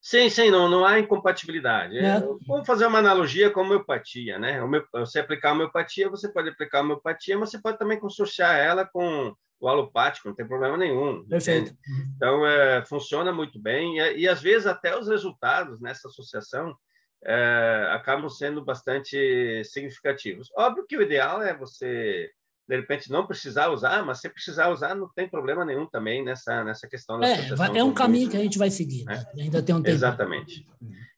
Sim, 0.00 0.30
sim, 0.30 0.50
não, 0.50 0.68
não 0.68 0.84
há 0.84 0.98
incompatibilidade. 0.98 1.98
É. 1.98 2.20
Vamos 2.46 2.66
fazer 2.66 2.86
uma 2.86 2.98
analogia 2.98 3.50
com 3.50 3.60
a 3.60 3.62
homeopatia, 3.64 4.38
né? 4.38 4.58
Você 4.92 5.20
aplicar 5.20 5.50
a 5.50 5.52
homeopatia, 5.52 6.08
você 6.08 6.32
pode 6.32 6.48
aplicar 6.48 6.78
a 6.78 6.82
homeopatia, 6.82 7.36
mas 7.36 7.50
você 7.50 7.60
pode 7.60 7.78
também 7.78 8.00
consorciar 8.00 8.56
ela 8.56 8.86
com 8.86 9.34
o 9.60 9.68
alopático, 9.68 10.26
não 10.26 10.34
tem 10.34 10.48
problema 10.48 10.78
nenhum. 10.78 11.26
Perfeito. 11.28 11.74
Então, 12.16 12.46
é, 12.46 12.82
funciona 12.86 13.30
muito 13.30 13.60
bem 13.60 13.98
e, 13.98 14.20
e, 14.20 14.28
às 14.28 14.40
vezes, 14.40 14.66
até 14.66 14.98
os 14.98 15.06
resultados 15.06 15.80
nessa 15.82 16.08
associação 16.08 16.74
é, 17.22 17.90
acabam 17.92 18.30
sendo 18.30 18.64
bastante 18.64 19.62
significativos. 19.64 20.48
Óbvio 20.56 20.86
que 20.86 20.96
o 20.96 21.02
ideal 21.02 21.42
é 21.42 21.54
você 21.54 22.30
de 22.70 22.76
repente 22.76 23.10
não 23.10 23.26
precisar 23.26 23.68
usar, 23.70 24.04
mas 24.06 24.20
se 24.20 24.28
precisar 24.28 24.68
usar, 24.68 24.94
não 24.94 25.08
tem 25.08 25.28
problema 25.28 25.64
nenhum 25.64 25.86
também 25.86 26.24
nessa, 26.24 26.62
nessa 26.62 26.86
questão 26.88 27.18
da 27.18 27.26
É, 27.26 27.50
é 27.74 27.82
um 27.82 27.92
caminho 27.92 28.30
que 28.30 28.36
a 28.36 28.40
gente 28.40 28.58
vai 28.58 28.70
seguir, 28.70 29.04
né? 29.04 29.24
né? 29.34 29.42
Ainda 29.42 29.60
tem 29.60 29.74
um 29.74 29.82
tempo. 29.82 29.92
Exatamente. 29.92 30.64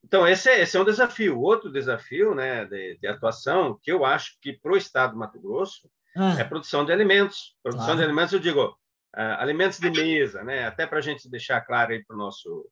Então, 0.02 0.26
esse 0.26 0.49
é, 0.49 0.62
esse 0.62 0.78
é 0.78 0.80
um 0.80 0.85
desafio. 0.85 1.38
Outro 1.38 1.71
desafio 1.71 2.35
né, 2.35 2.64
de, 2.64 2.97
de 2.99 3.06
atuação, 3.06 3.78
que 3.82 3.92
eu 3.92 4.02
acho 4.02 4.38
que 4.40 4.54
para 4.54 4.73
o 4.73 4.76
Estado 4.78 5.12
do 5.12 5.18
Mato 5.18 5.38
Grosso, 5.38 5.90
ah. 6.16 6.37
é 6.38 6.40
a 6.40 6.49
produção 6.49 6.87
de 6.87 6.92
alimentos. 6.92 7.54
Produção 7.62 7.88
claro. 7.88 7.99
de 7.99 8.04
alimentos, 8.04 8.32
eu 8.32 8.40
digo, 8.40 8.68
uh, 9.14 9.37
alimentos 9.38 9.78
de 9.78 9.90
mesa, 9.90 10.42
né? 10.42 10.66
até 10.66 10.87
para 10.87 11.00
a 11.00 11.02
gente 11.02 11.30
deixar 11.30 11.61
claro 11.61 11.92
aí 11.92 12.02
para 12.02 12.16
o 12.16 12.18
nosso 12.18 12.66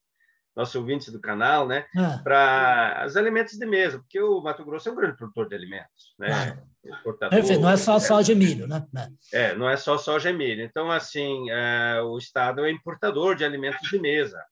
nossos 0.55 0.75
ouvintes 0.75 1.11
do 1.11 1.19
canal, 1.19 1.67
né? 1.67 1.85
Ah. 1.97 2.19
Para 2.23 3.05
os 3.07 3.15
alimentos 3.15 3.57
de 3.57 3.65
mesa, 3.65 3.99
porque 3.99 4.19
o 4.21 4.41
Mato 4.41 4.65
Grosso 4.65 4.89
é 4.89 4.91
um 4.91 4.95
grande 4.95 5.17
produtor 5.17 5.47
de 5.47 5.55
alimentos, 5.55 6.13
né? 6.19 6.57
Ah. 6.57 6.71
Perfeito, 7.29 7.61
não 7.61 7.69
é 7.69 7.77
só 7.77 7.99
soja 7.99 8.31
e 8.31 8.35
milho, 8.35 8.67
né? 8.67 8.83
É, 9.31 9.53
não 9.53 9.69
é 9.69 9.77
só 9.77 9.99
soja 9.99 10.31
e 10.31 10.33
milho. 10.33 10.63
Então, 10.63 10.89
assim, 10.89 11.47
é, 11.51 12.01
o 12.01 12.17
Estado 12.17 12.65
é 12.65 12.71
importador 12.71 13.35
de 13.35 13.45
alimentos 13.45 13.87
de 13.87 13.99
mesa, 13.99 14.43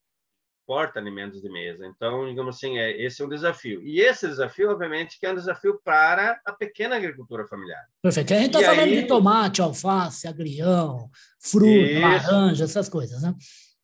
exporta 0.69 0.99
alimentos 0.99 1.41
de 1.41 1.49
mesa. 1.49 1.87
Então, 1.87 2.29
digamos 2.29 2.55
assim, 2.55 2.77
é, 2.77 3.01
esse 3.01 3.21
é 3.21 3.25
um 3.25 3.29
desafio. 3.29 3.81
E 3.81 3.99
esse 3.99 4.27
desafio, 4.27 4.69
obviamente, 4.69 5.19
que 5.19 5.25
é 5.25 5.31
um 5.31 5.35
desafio 5.35 5.81
para 5.83 6.39
a 6.45 6.53
pequena 6.53 6.95
agricultura 6.95 7.47
familiar. 7.47 7.83
Perfeito. 8.03 8.33
A 8.33 8.37
gente 8.37 8.55
está 8.55 8.59
falando 8.61 8.89
aí... 8.89 9.01
de 9.01 9.07
tomate, 9.07 9.61
alface, 9.61 10.27
agrião, 10.27 11.09
fruta, 11.39 11.71
Isso. 11.71 12.01
laranja, 12.01 12.63
essas 12.63 12.87
coisas, 12.87 13.23
né? 13.23 13.33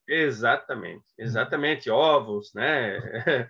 Exatamente, 0.08 1.06
exatamente, 1.18 1.90
ovos, 1.90 2.54
né? 2.54 3.00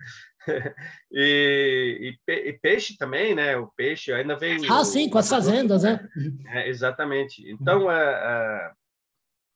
e, 1.12 2.16
e, 2.26 2.32
e, 2.32 2.52
peixe 2.54 2.96
também, 2.96 3.34
né? 3.34 3.56
O 3.56 3.68
peixe 3.76 4.12
ainda 4.12 4.36
vem. 4.36 4.58
Ah, 4.70 4.84
sim, 4.84 5.10
com 5.10 5.18
as 5.18 5.28
fazendas, 5.28 5.82
né? 5.82 6.08
É, 6.46 6.68
exatamente. 6.68 7.48
Então, 7.50 7.82
uhum. 7.82 7.88
uh, 7.88 8.72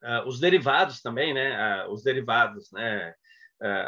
uh, 0.05 0.25
uh, 0.25 0.29
os 0.29 0.39
derivados 0.41 1.01
também, 1.01 1.33
né? 1.33 1.87
os 1.89 2.03
derivados, 2.03 2.71
né? 2.73 3.15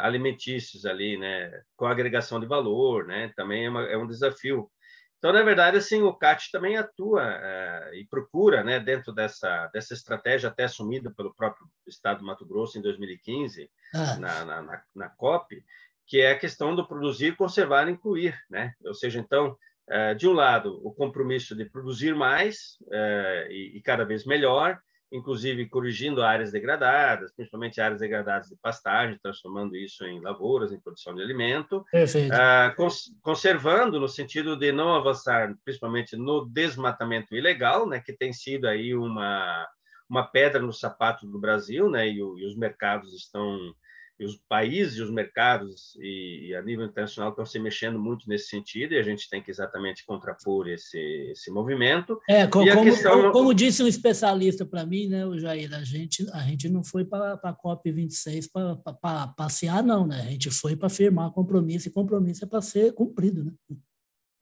alimentícios 0.01 0.85
ali, 0.85 1.17
né? 1.17 1.51
Com 1.75 1.87
agregação 1.87 2.39
de 2.39 2.45
valor, 2.45 3.07
né? 3.07 3.31
Também 3.35 3.65
é, 3.65 3.69
uma, 3.69 3.83
é 3.83 3.97
um 3.97 4.05
desafio 4.05 4.69
então, 5.23 5.31
na 5.31 5.41
verdade, 5.41 5.77
assim, 5.77 6.01
o 6.01 6.13
CAT 6.13 6.51
também 6.51 6.75
atua 6.75 7.23
é, 7.23 7.91
e 7.93 8.05
procura, 8.05 8.61
né, 8.61 8.77
dentro 8.77 9.13
dessa, 9.13 9.67
dessa 9.67 9.93
estratégia 9.93 10.49
até 10.49 10.65
assumida 10.65 11.09
pelo 11.11 11.33
próprio 11.33 11.65
Estado 11.87 12.19
do 12.19 12.25
Mato 12.25 12.45
Grosso 12.45 12.77
em 12.77 12.81
2015, 12.81 13.71
ah. 13.95 14.17
na, 14.17 14.43
na, 14.43 14.83
na, 14.93 15.09
COP, 15.11 15.63
que 16.05 16.19
é 16.19 16.31
a 16.31 16.37
questão 16.37 16.75
do 16.75 16.85
produzir, 16.85 17.37
conservar 17.37 17.87
e 17.87 17.91
incluir. 17.91 18.37
Né? 18.49 18.73
Ou 18.83 18.93
seja, 18.93 19.17
então, 19.17 19.57
é, 19.87 20.13
de 20.13 20.27
um 20.27 20.33
lado, 20.33 20.85
o 20.85 20.93
compromisso 20.93 21.55
de 21.55 21.63
produzir 21.63 22.13
mais 22.13 22.77
é, 22.91 23.47
e, 23.49 23.77
e 23.77 23.81
cada 23.81 24.03
vez 24.03 24.25
melhor, 24.25 24.77
inclusive 25.13 25.69
corrigindo 25.69 26.23
áreas 26.23 26.51
degradadas, 26.51 27.31
principalmente 27.31 27.79
áreas 27.79 28.01
degradadas 28.01 28.49
de 28.49 28.55
pastagem, 28.55 29.19
transformando 29.21 29.75
isso 29.77 30.03
em 30.05 30.19
lavouras, 30.19 30.71
em 30.71 30.79
produção 30.79 31.13
de 31.13 31.21
alimento, 31.21 31.85
ah, 32.31 32.73
cons 32.75 33.13
conservando 33.21 33.99
no 33.99 34.09
sentido 34.09 34.57
de 34.57 34.71
não 34.71 34.95
avançar, 34.95 35.55
principalmente 35.63 36.17
no 36.17 36.45
desmatamento 36.45 37.35
ilegal, 37.35 37.87
né, 37.87 38.01
que 38.03 38.11
tem 38.11 38.33
sido 38.33 38.67
aí 38.67 38.95
uma 38.95 39.67
uma 40.09 40.23
pedra 40.23 40.61
no 40.61 40.73
sapato 40.73 41.25
do 41.25 41.39
Brasil, 41.39 41.89
né, 41.89 42.07
e, 42.07 42.21
o, 42.21 42.37
e 42.37 42.45
os 42.45 42.55
mercados 42.55 43.13
estão 43.13 43.73
e 44.19 44.25
os 44.25 44.39
países, 44.47 44.99
os 44.99 45.09
mercados 45.09 45.95
e, 45.99 46.49
e, 46.49 46.55
a 46.55 46.61
nível 46.61 46.85
internacional 46.85 47.31
estão 47.31 47.45
se 47.45 47.57
mexendo 47.59 47.99
muito 47.99 48.27
nesse 48.29 48.47
sentido 48.47 48.93
e 48.93 48.99
a 48.99 49.03
gente 49.03 49.29
tem 49.29 49.41
que 49.41 49.49
exatamente 49.49 50.05
contrapor 50.05 50.67
esse, 50.67 50.99
esse 51.31 51.49
movimento. 51.51 52.19
É, 52.29 52.45
como, 52.45 52.83
questão... 52.83 53.11
como, 53.11 53.31
como, 53.31 53.53
disse 53.53 53.81
um 53.81 53.87
especialista 53.87 54.65
para 54.65 54.85
mim, 54.85 55.07
né, 55.07 55.25
o 55.25 55.37
Jair, 55.37 55.73
a 55.73 55.83
gente, 55.83 56.27
a 56.31 56.41
gente 56.41 56.69
não 56.69 56.83
foi 56.83 57.03
para 57.03 57.33
a 57.33 57.53
COP26 57.53 58.49
para 58.51 59.27
passear, 59.27 59.83
não, 59.83 60.05
né? 60.05 60.21
A 60.21 60.31
gente 60.31 60.51
foi 60.51 60.75
para 60.75 60.89
firmar 60.89 61.31
compromisso 61.31 61.87
e 61.87 61.91
compromisso 61.91 62.45
é 62.45 62.47
para 62.47 62.61
ser 62.61 62.93
cumprido, 62.93 63.43
né? 63.43 63.51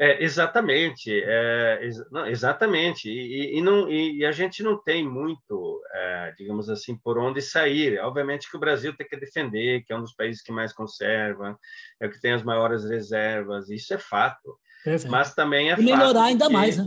É, 0.03 0.23
exatamente, 0.23 1.11
é, 1.13 1.77
ex 1.83 1.97
não, 2.09 2.25
exatamente, 2.25 3.07
e, 3.07 3.59
e, 3.59 3.61
não, 3.61 3.87
e, 3.87 4.25
a 4.25 4.31
gente 4.31 4.63
não 4.63 4.81
tem 4.81 5.07
muito, 5.07 5.79
é, 5.93 6.33
digamos 6.35 6.71
assim, 6.71 6.97
por 6.97 7.19
onde 7.19 7.39
sair. 7.39 7.99
Obviamente 7.99 8.49
que 8.49 8.57
o 8.57 8.59
Brasil 8.59 8.97
tem 8.97 9.07
que 9.07 9.15
defender, 9.15 9.83
que 9.83 9.93
é 9.93 9.95
um 9.95 10.01
dos 10.01 10.15
países 10.15 10.41
que 10.41 10.51
mais 10.51 10.73
conserva, 10.73 11.55
é 12.01 12.07
o 12.07 12.09
que 12.09 12.19
tem 12.19 12.33
as 12.33 12.41
maiores 12.41 12.83
reservas, 12.83 13.69
isso 13.69 13.93
é 13.93 13.99
fato. 13.99 14.57
Mas 15.07 15.35
também 15.35 15.71
é 15.71 15.79
e 15.79 15.83
melhorar 15.83 16.23
ainda 16.23 16.49
mais, 16.49 16.77
né? 16.77 16.85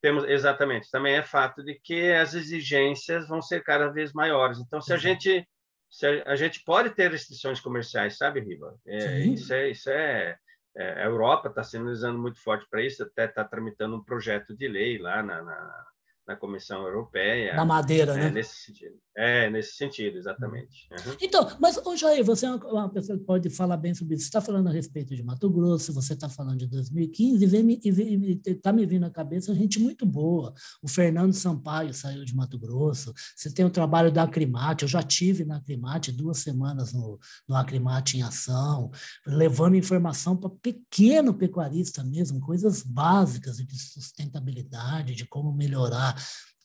Temos, 0.00 0.22
exatamente, 0.28 0.88
também 0.88 1.16
é 1.16 1.24
fato 1.24 1.64
de 1.64 1.74
que 1.82 2.12
as 2.12 2.32
exigências 2.32 3.26
vão 3.26 3.42
ser 3.42 3.64
cada 3.64 3.88
vez 3.88 4.12
maiores. 4.12 4.60
Então, 4.60 4.80
se 4.80 4.92
a 4.92 4.96
gente 4.96 5.44
se 5.90 6.06
a, 6.06 6.30
a 6.30 6.36
gente 6.36 6.62
pode 6.64 6.90
ter 6.90 7.10
restrições 7.10 7.58
comerciais, 7.58 8.16
sabe, 8.16 8.38
Riva? 8.38 8.72
É, 8.86 9.18
isso 9.20 9.52
é, 9.52 9.68
isso 9.68 9.90
é 9.90 10.36
é, 10.76 11.02
a 11.02 11.06
Europa 11.06 11.48
está 11.48 11.62
se 11.62 11.72
sinalizando 11.72 12.18
muito 12.18 12.38
forte 12.38 12.66
para 12.68 12.82
isso, 12.82 13.02
até 13.02 13.24
está 13.24 13.42
tramitando 13.42 13.96
um 13.96 14.04
projeto 14.04 14.54
de 14.54 14.68
lei 14.68 14.98
lá 14.98 15.22
na, 15.22 15.42
na, 15.42 15.86
na 16.26 16.34
Comissão 16.34 16.82
Europeia. 16.82 17.54
Na 17.54 17.64
madeira, 17.64 18.12
é, 18.12 18.16
né? 18.16 18.30
Nesse 18.30 18.56
sentido. 18.56 18.96
É, 19.16 19.48
nesse 19.48 19.76
sentido, 19.76 20.18
exatamente. 20.18 20.88
Uhum. 20.90 21.16
Então, 21.22 21.48
mas, 21.58 21.78
ô 21.78 21.96
Jair, 21.96 22.24
você 22.24 22.44
é 22.44 22.50
uma 22.50 22.88
pessoa 22.88 23.18
que 23.18 23.24
pode 23.24 23.48
falar 23.48 23.76
bem 23.76 23.94
sobre 23.94 24.14
isso. 24.14 24.24
Você 24.24 24.28
está 24.28 24.40
falando 24.40 24.68
a 24.68 24.72
respeito 24.72 25.14
de 25.14 25.22
Mato 25.22 25.48
Grosso, 25.48 25.92
você 25.92 26.12
está 26.12 26.28
falando 26.28 26.58
de 26.58 26.66
2015, 26.66 27.46
e 27.82 28.40
está 28.44 28.72
me 28.72 28.84
vindo 28.84 29.06
à 29.06 29.10
cabeça 29.10 29.54
gente 29.54 29.78
muito 29.78 30.04
boa. 30.04 30.52
O 30.82 30.88
Fernando 30.88 31.32
Sampaio 31.32 31.94
saiu 31.94 32.24
de 32.24 32.34
Mato 32.34 32.58
Grosso, 32.58 33.14
você 33.34 33.50
tem 33.50 33.64
o 33.64 33.70
trabalho 33.70 34.12
da 34.12 34.24
Acrimate, 34.24 34.82
eu 34.82 34.88
já 34.88 35.02
tive 35.02 35.44
na 35.44 35.56
Acrimate 35.56 36.12
duas 36.12 36.38
semanas 36.38 36.92
no, 36.92 37.18
no 37.48 37.56
Acrimate 37.56 38.18
em 38.18 38.22
ação, 38.22 38.90
levando 39.26 39.76
informação 39.76 40.36
para 40.36 40.50
pequeno 40.50 41.32
pecuarista 41.32 42.04
mesmo, 42.04 42.40
coisas 42.40 42.82
básicas 42.82 43.56
de 43.56 43.78
sustentabilidade, 43.78 45.14
de 45.14 45.26
como 45.26 45.52
melhorar 45.52 46.15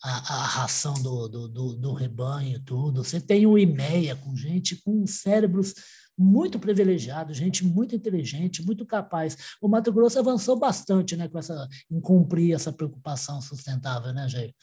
a, 0.03 0.10
a 0.10 0.43
ração 0.46 0.93
do, 0.96 1.27
do, 1.27 1.48
do, 1.48 1.75
do 1.75 1.93
rebanho, 1.93 2.62
tudo. 2.63 3.03
Você 3.03 3.22
tem 3.22 3.46
o 3.46 3.58
IMEA 3.58 4.15
com 4.15 4.36
gente 4.36 4.75
com 4.84 5.05
cérebros 5.05 5.74
muito 6.17 6.60
privilegiados, 6.60 7.38
gente 7.38 7.65
muito 7.65 7.96
inteligente, 7.96 8.63
muito 8.63 8.86
capaz. 8.86 9.55
O 9.62 9.67
Mato 9.67 9.91
Grosso 9.91 10.20
avançou 10.20 10.58
bastante 10.58 11.15
né, 11.15 11.27
com 11.27 11.39
essa, 11.39 11.67
em 11.89 12.00
cumprir 12.00 12.53
essa 12.53 12.72
preocupação 12.72 13.41
sustentável, 13.41 14.13
né, 14.13 14.27
Jair? 14.27 14.53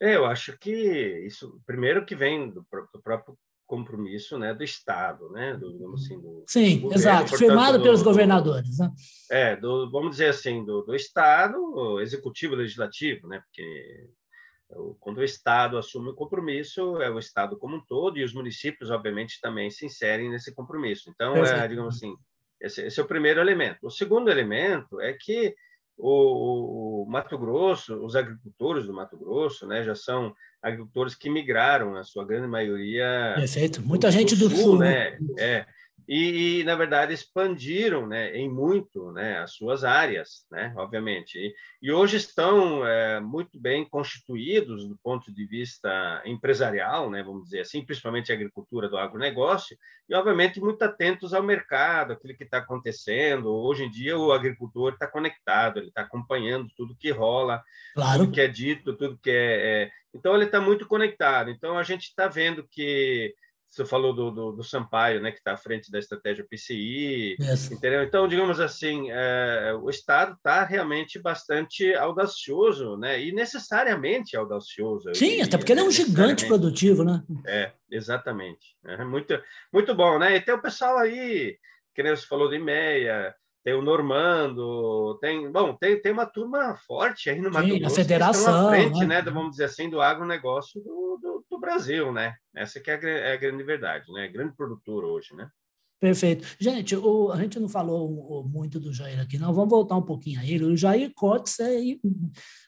É, 0.00 0.16
eu 0.16 0.26
acho 0.26 0.56
que 0.58 0.70
isso, 1.26 1.60
primeiro 1.66 2.04
que 2.04 2.14
vem 2.14 2.50
do, 2.50 2.66
do 2.92 3.02
próprio 3.02 3.38
compromisso 3.66 4.38
né, 4.38 4.54
do 4.54 4.62
Estado, 4.62 5.28
né, 5.30 5.56
do, 5.56 5.92
assim, 5.94 6.20
do, 6.20 6.44
Sim, 6.46 6.80
do 6.80 6.94
exato, 6.94 7.30
governo, 7.30 7.38
firmado 7.38 7.82
pelos 7.82 8.02
governadores. 8.02 8.78
Né? 8.78 8.92
É, 9.30 9.56
do, 9.56 9.90
vamos 9.90 10.12
dizer 10.12 10.28
assim, 10.28 10.64
do, 10.64 10.82
do 10.82 10.94
Estado, 10.94 12.00
executivo 12.00 12.54
legislativo, 12.54 13.26
né, 13.26 13.40
porque 13.40 14.08
quando 14.98 15.18
o 15.18 15.24
Estado 15.24 15.78
assume 15.78 16.10
o 16.10 16.14
compromisso, 16.14 17.00
é 17.00 17.10
o 17.10 17.18
Estado 17.18 17.56
como 17.56 17.76
um 17.76 17.84
todo, 17.84 18.18
e 18.18 18.24
os 18.24 18.34
municípios, 18.34 18.90
obviamente, 18.90 19.40
também 19.40 19.70
se 19.70 19.86
inserem 19.86 20.28
nesse 20.28 20.54
compromisso. 20.54 21.10
Então, 21.10 21.36
é, 21.36 21.68
digamos 21.68 21.96
assim, 21.96 22.16
esse, 22.60 22.82
esse, 22.82 22.98
é 22.98 23.02
o 23.02 23.06
primeiro 23.06 23.40
elemento. 23.40 23.86
O 23.86 23.90
segundo 23.90 24.30
elemento 24.30 25.00
é 25.00 25.12
que 25.12 25.54
o, 25.96 27.04
o, 27.04 27.06
Mato 27.08 27.38
Grosso, 27.38 28.04
os 28.04 28.16
agricultores 28.16 28.86
do 28.86 28.92
Mato 28.92 29.16
Grosso, 29.16 29.66
né, 29.66 29.82
já 29.82 29.94
são 29.94 30.34
agricultores 30.66 31.14
que 31.14 31.30
migraram, 31.30 31.92
na 31.92 32.02
sua 32.02 32.24
grande 32.24 32.48
maioria. 32.48 33.34
Perfeito. 33.36 33.80
Muita 33.82 34.08
do, 34.08 34.12
gente 34.12 34.34
do, 34.34 34.50
sul, 34.50 34.58
sul 34.58 34.78
né? 34.78 35.16
né? 35.20 35.34
É 35.38 35.66
e, 36.08 36.60
e, 36.60 36.64
na 36.64 36.76
verdade 36.76 37.12
expandiram 37.12 38.06
né, 38.06 38.36
em 38.36 38.48
muito 38.48 39.10
né, 39.10 39.38
as 39.38 39.52
suas 39.52 39.82
áreas, 39.82 40.46
né, 40.50 40.72
obviamente. 40.76 41.36
E, 41.36 41.54
e 41.82 41.90
hoje 41.90 42.16
estão 42.16 42.86
é, 42.86 43.18
muito 43.20 43.58
bem 43.58 43.84
constituídos 43.84 44.88
do 44.88 44.96
ponto 45.02 45.32
de 45.32 45.44
vista 45.46 46.22
empresarial, 46.24 47.10
né, 47.10 47.22
vamos 47.22 47.44
dizer 47.44 47.60
assim, 47.60 47.84
principalmente 47.84 48.30
a 48.30 48.34
agricultura 48.36 48.88
do 48.88 48.96
agronegócio, 48.96 49.76
e 50.08 50.14
obviamente 50.14 50.60
muito 50.60 50.80
atentos 50.82 51.34
ao 51.34 51.42
mercado, 51.42 52.12
aquilo 52.12 52.36
que 52.36 52.44
está 52.44 52.58
acontecendo. 52.58 53.52
Hoje 53.52 53.84
em 53.84 53.90
dia 53.90 54.16
o 54.16 54.32
agricultor 54.32 54.92
está 54.92 55.08
conectado, 55.08 55.78
ele 55.78 55.88
está 55.88 56.02
acompanhando 56.02 56.68
tudo 56.76 56.96
que 56.96 57.10
rola, 57.10 57.60
claro. 57.94 58.20
tudo 58.20 58.32
que 58.32 58.40
é 58.40 58.46
dito, 58.46 58.94
tudo 58.94 59.18
que 59.18 59.30
é. 59.30 59.82
é... 59.82 59.90
Então 60.16 60.34
ele 60.34 60.44
está 60.44 60.60
muito 60.60 60.86
conectado. 60.86 61.50
Então 61.50 61.78
a 61.78 61.82
gente 61.82 62.04
está 62.04 62.26
vendo 62.28 62.66
que 62.70 63.34
você 63.76 63.84
falou 63.84 64.14
do, 64.14 64.30
do, 64.30 64.52
do, 64.52 64.64
Sampaio, 64.64 65.20
né, 65.20 65.30
que 65.30 65.38
está 65.38 65.52
à 65.52 65.56
frente 65.56 65.90
da 65.90 65.98
estratégia 65.98 66.46
PCI, 66.48 67.36
yes. 67.38 67.70
entendeu? 67.70 68.02
Então, 68.02 68.26
digamos 68.26 68.58
assim, 68.58 69.10
é, 69.10 69.74
o 69.82 69.90
Estado 69.90 70.34
está 70.34 70.64
realmente 70.64 71.18
bastante 71.18 71.94
audacioso, 71.94 72.96
né, 72.96 73.22
e 73.22 73.32
necessariamente 73.32 74.36
audacioso. 74.36 75.14
Sim, 75.14 75.28
diria, 75.28 75.44
até 75.44 75.58
porque 75.58 75.72
ele 75.72 75.80
é 75.80 75.84
um 75.84 75.90
gigante 75.90 76.46
produtivo, 76.46 77.04
né? 77.04 77.22
É, 77.46 77.72
exatamente. 77.90 78.76
É 78.86 79.04
muito, 79.04 79.38
muito 79.70 79.94
bom, 79.94 80.18
né? 80.18 80.36
E 80.36 80.40
tem 80.40 80.54
o 80.54 80.62
pessoal 80.62 80.96
aí, 80.96 81.58
que 81.94 82.02
nem 82.02 82.16
você 82.16 82.26
falou 82.26 82.48
de 82.48 82.58
meia, 82.58 83.34
tem 83.66 83.74
o 83.74 83.82
Normando, 83.82 85.18
tem, 85.20 85.50
bom, 85.50 85.74
tem, 85.74 86.00
tem 86.00 86.12
uma 86.12 86.24
turma 86.24 86.76
forte 86.86 87.28
aí 87.28 87.40
no 87.40 87.50
Mato 87.50 87.66
Sim, 87.66 87.80
Grosso, 87.80 87.96
federação, 87.96 88.68
frente, 88.68 89.00
né? 89.00 89.20
né? 89.20 89.22
vamos 89.22 89.50
dizer 89.50 89.64
assim, 89.64 89.90
do 89.90 90.00
agronegócio 90.00 90.80
do, 90.80 91.18
do, 91.20 91.44
do 91.50 91.58
Brasil, 91.58 92.12
né? 92.12 92.36
Essa 92.54 92.78
que 92.78 92.92
é 92.92 92.94
a, 92.94 93.08
é 93.08 93.32
a, 93.32 93.36
grande 93.36 93.64
verdade, 93.64 94.04
né? 94.12 94.28
Grande 94.28 94.54
produtor 94.54 95.04
hoje, 95.04 95.34
né? 95.34 95.48
Perfeito. 95.98 96.46
Gente, 96.60 96.94
o, 96.94 97.32
a 97.32 97.36
gente 97.38 97.58
não 97.58 97.68
falou 97.68 98.46
muito 98.48 98.78
do 98.78 98.92
Jair 98.92 99.20
aqui, 99.20 99.36
não. 99.36 99.52
Vamos 99.52 99.70
voltar 99.70 99.96
um 99.96 100.02
pouquinho 100.02 100.38
a 100.38 100.44
ele. 100.44 100.64
O 100.64 100.76
Jair 100.76 101.10
Kotz 101.12 101.58
é 101.58 101.80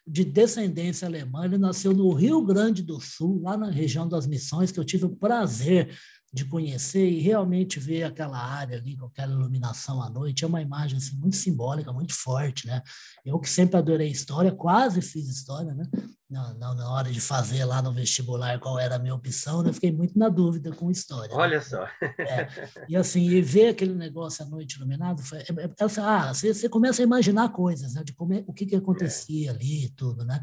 de 0.04 0.24
descendência 0.24 1.06
alemã. 1.06 1.44
Ele 1.44 1.58
nasceu 1.58 1.92
no 1.92 2.12
Rio 2.12 2.42
Grande 2.42 2.82
do 2.82 2.98
Sul, 3.00 3.40
lá 3.42 3.56
na 3.56 3.70
região 3.70 4.08
das 4.08 4.26
Missões, 4.26 4.72
que 4.72 4.80
eu 4.80 4.84
tive 4.84 5.04
o 5.04 5.14
prazer 5.14 5.96
de 6.32 6.44
conhecer 6.44 7.08
e 7.08 7.20
realmente 7.20 7.80
ver 7.80 8.04
aquela 8.04 8.38
área 8.38 8.76
ali 8.76 8.96
com 8.96 9.06
aquela 9.06 9.32
iluminação 9.32 10.02
à 10.02 10.10
noite. 10.10 10.44
É 10.44 10.46
uma 10.46 10.60
imagem 10.60 10.98
assim, 10.98 11.16
muito 11.16 11.36
simbólica, 11.36 11.92
muito 11.92 12.14
forte, 12.14 12.66
né? 12.66 12.82
Eu 13.24 13.38
que 13.40 13.48
sempre 13.48 13.76
adorei 13.76 14.08
história, 14.08 14.52
quase 14.52 15.00
fiz 15.00 15.28
história, 15.28 15.74
né? 15.74 15.84
Na, 16.30 16.52
na, 16.52 16.74
na 16.74 16.90
hora 16.90 17.10
de 17.10 17.22
fazer 17.22 17.64
lá 17.64 17.80
no 17.80 17.90
vestibular 17.90 18.60
qual 18.60 18.78
era 18.78 18.96
a 18.96 18.98
minha 18.98 19.14
opção, 19.14 19.62
né? 19.62 19.70
eu 19.70 19.72
fiquei 19.72 19.90
muito 19.90 20.18
na 20.18 20.28
dúvida 20.28 20.70
com 20.72 20.90
história. 20.90 21.34
Né? 21.34 21.40
Olha 21.40 21.56
né? 21.56 21.62
só. 21.62 21.82
É. 22.18 22.48
E 22.86 22.94
assim, 22.94 23.22
e 23.22 23.40
ver 23.40 23.68
aquele 23.68 23.94
negócio 23.94 24.44
à 24.44 24.46
noite 24.46 24.76
iluminado, 24.76 25.22
foi, 25.22 25.38
é, 25.38 25.42
é, 25.42 25.64
é 25.64 26.00
ah, 26.02 26.34
você, 26.34 26.52
você, 26.52 26.68
começa 26.68 27.00
a 27.00 27.04
imaginar 27.04 27.48
coisas, 27.48 27.94
né? 27.94 28.04
De 28.04 28.12
como 28.12 28.34
é, 28.34 28.44
o 28.46 28.52
que, 28.52 28.66
que 28.66 28.76
acontecia 28.76 29.52
ali 29.52 29.86
e 29.86 29.88
tudo, 29.88 30.22
né? 30.22 30.38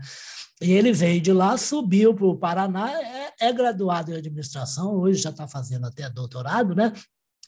E 0.60 0.72
ele 0.72 0.92
veio 0.92 1.22
de 1.22 1.32
lá, 1.32 1.56
subiu 1.56 2.16
para 2.16 2.26
o 2.26 2.38
Paraná, 2.38 2.92
é, 2.92 3.34
é 3.40 3.54
graduado 3.54 4.12
em 4.12 4.16
administração, 4.16 4.96
hoje 4.96 5.22
já 5.22 5.30
está 5.30 5.48
fazendo 5.48 5.86
até 5.86 6.10
doutorado, 6.10 6.74
né? 6.74 6.92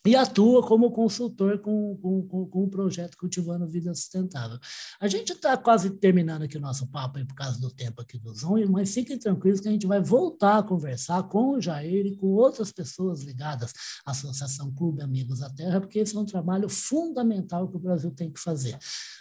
E 0.06 0.16
atua 0.16 0.66
como 0.66 0.92
consultor 0.92 1.60
com, 1.60 1.98
com, 2.02 2.28
com, 2.28 2.46
com, 2.46 2.64
o 2.64 2.70
projeto 2.70 3.18
Cultivando 3.18 3.68
Vida 3.68 3.94
Sustentável. 3.94 4.58
A 5.00 5.08
gente 5.08 5.34
está 5.34 5.58
quase 5.58 5.90
terminando 5.90 6.44
aqui 6.44 6.58
o 6.58 6.62
nosso 6.62 6.88
papo 6.88 7.18
aí 7.18 7.26
por 7.26 7.36
causa 7.36 7.60
do 7.60 7.70
tempo 7.70 8.02
aqui 8.02 8.18
do 8.18 8.34
Zoom, 8.34 8.68
mas 8.70 8.94
fiquem 8.94 9.18
tranquilos 9.18 9.60
que 9.60 9.68
a 9.68 9.72
gente 9.72 9.88
vai 9.88 10.02
voltar 10.02 10.60
a 10.60 10.64
conversar 10.64 11.24
com 11.24 11.52
o 11.52 11.62
Jair 11.62 12.06
e 12.06 12.16
com 12.16 12.28
outras 12.28 12.72
pessoas 12.72 13.22
ligadas 13.24 13.74
à 14.06 14.12
Associação 14.12 14.74
Clube 14.74 15.02
Amigos 15.02 15.40
da 15.40 15.50
Terra, 15.50 15.82
porque 15.82 16.00
esse 16.00 16.16
é 16.16 16.20
um 16.20 16.26
trabalho 16.26 16.70
fundamental 16.70 17.68
que 17.68 17.76
o 17.76 17.80
Brasil 17.80 18.12
tem 18.12 18.32
que 18.32 18.40
fazer. 18.40 18.78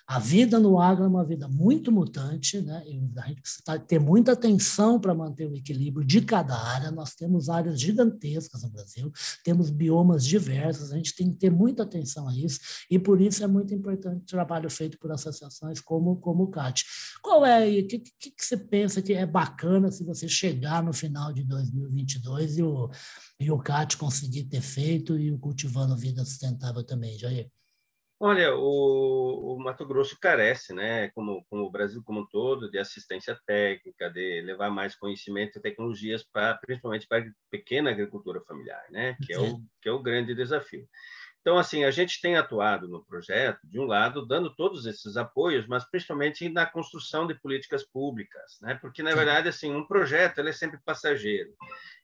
A 0.08 0.20
vida 0.20 0.60
no 0.60 0.80
agro 0.80 1.04
é 1.04 1.08
uma 1.08 1.24
vida 1.24 1.48
muito 1.48 1.90
mutante, 1.90 2.60
né? 2.60 2.80
A 3.16 3.28
gente 3.28 3.40
precisa 3.40 3.78
ter 3.80 3.98
muita 3.98 4.32
atenção 4.32 5.00
para 5.00 5.12
manter 5.12 5.50
o 5.50 5.56
equilíbrio 5.56 6.06
de 6.06 6.20
cada 6.20 6.56
área. 6.56 6.92
Nós 6.92 7.16
temos 7.16 7.48
áreas 7.48 7.80
gigantescas 7.80 8.62
no 8.62 8.70
Brasil, 8.70 9.10
temos 9.42 9.68
biomas 9.68 10.24
diversos, 10.24 10.92
a 10.92 10.96
gente 10.96 11.12
tem 11.16 11.32
que 11.32 11.36
ter 11.36 11.50
muita 11.50 11.82
atenção 11.82 12.28
a 12.28 12.36
isso, 12.36 12.60
e 12.88 13.00
por 13.00 13.20
isso 13.20 13.42
é 13.42 13.48
muito 13.48 13.74
importante 13.74 14.22
o 14.22 14.26
trabalho 14.26 14.70
feito 14.70 14.96
por 14.96 15.10
associações 15.10 15.80
como, 15.80 16.16
como 16.18 16.44
o 16.44 16.50
CAT. 16.50 16.84
Qual 17.20 17.44
é, 17.44 17.68
o 17.68 17.88
que, 17.88 17.98
que, 17.98 18.30
que 18.30 18.44
você 18.44 18.56
pensa 18.56 19.02
que 19.02 19.12
é 19.12 19.26
bacana 19.26 19.90
se 19.90 20.04
você 20.04 20.28
chegar 20.28 20.84
no 20.84 20.92
final 20.92 21.32
de 21.32 21.42
2022 21.42 22.58
e 22.58 22.62
o, 22.62 22.88
e 23.40 23.50
o 23.50 23.58
CAT 23.58 23.96
conseguir 23.96 24.44
ter 24.44 24.60
feito 24.60 25.18
e 25.18 25.32
o 25.32 25.38
Cultivando 25.38 25.96
Vida 25.96 26.24
Sustentável 26.24 26.84
também, 26.84 27.18
Jair? 27.18 27.50
Olha, 28.18 28.54
o, 28.56 29.54
o, 29.54 29.58
Mato 29.58 29.84
Grosso 29.84 30.18
carece, 30.18 30.72
né, 30.72 31.10
como, 31.10 31.44
como 31.50 31.64
o 31.64 31.70
Brasil 31.70 32.02
como 32.02 32.20
um 32.20 32.26
todo, 32.26 32.70
de 32.70 32.78
assistência 32.78 33.38
técnica, 33.46 34.08
de 34.10 34.40
levar 34.40 34.70
mais 34.70 34.96
conhecimento 34.96 35.58
e 35.58 35.62
tecnologias 35.62 36.24
para, 36.24 36.54
principalmente 36.54 37.06
para 37.06 37.22
a 37.22 37.30
pequena 37.50 37.90
agricultura 37.90 38.40
familiar, 38.40 38.82
né, 38.90 39.18
que 39.22 39.34
é, 39.34 39.38
o, 39.38 39.60
que 39.82 39.88
é 39.88 39.92
o 39.92 40.02
grande 40.02 40.34
desafio. 40.34 40.88
Então, 41.46 41.58
assim, 41.58 41.84
a 41.84 41.92
gente 41.92 42.20
tem 42.20 42.36
atuado 42.36 42.88
no 42.88 43.04
projeto, 43.04 43.60
de 43.62 43.78
um 43.78 43.84
lado, 43.84 44.26
dando 44.26 44.52
todos 44.56 44.84
esses 44.84 45.16
apoios, 45.16 45.64
mas 45.68 45.88
principalmente 45.88 46.48
na 46.48 46.66
construção 46.66 47.24
de 47.24 47.34
políticas 47.34 47.84
públicas, 47.84 48.58
né? 48.60 48.74
Porque, 48.80 49.00
na 49.00 49.14
verdade, 49.14 49.48
assim, 49.48 49.72
um 49.72 49.86
projeto, 49.86 50.38
ele 50.38 50.48
é 50.48 50.52
sempre 50.52 50.80
passageiro. 50.84 51.50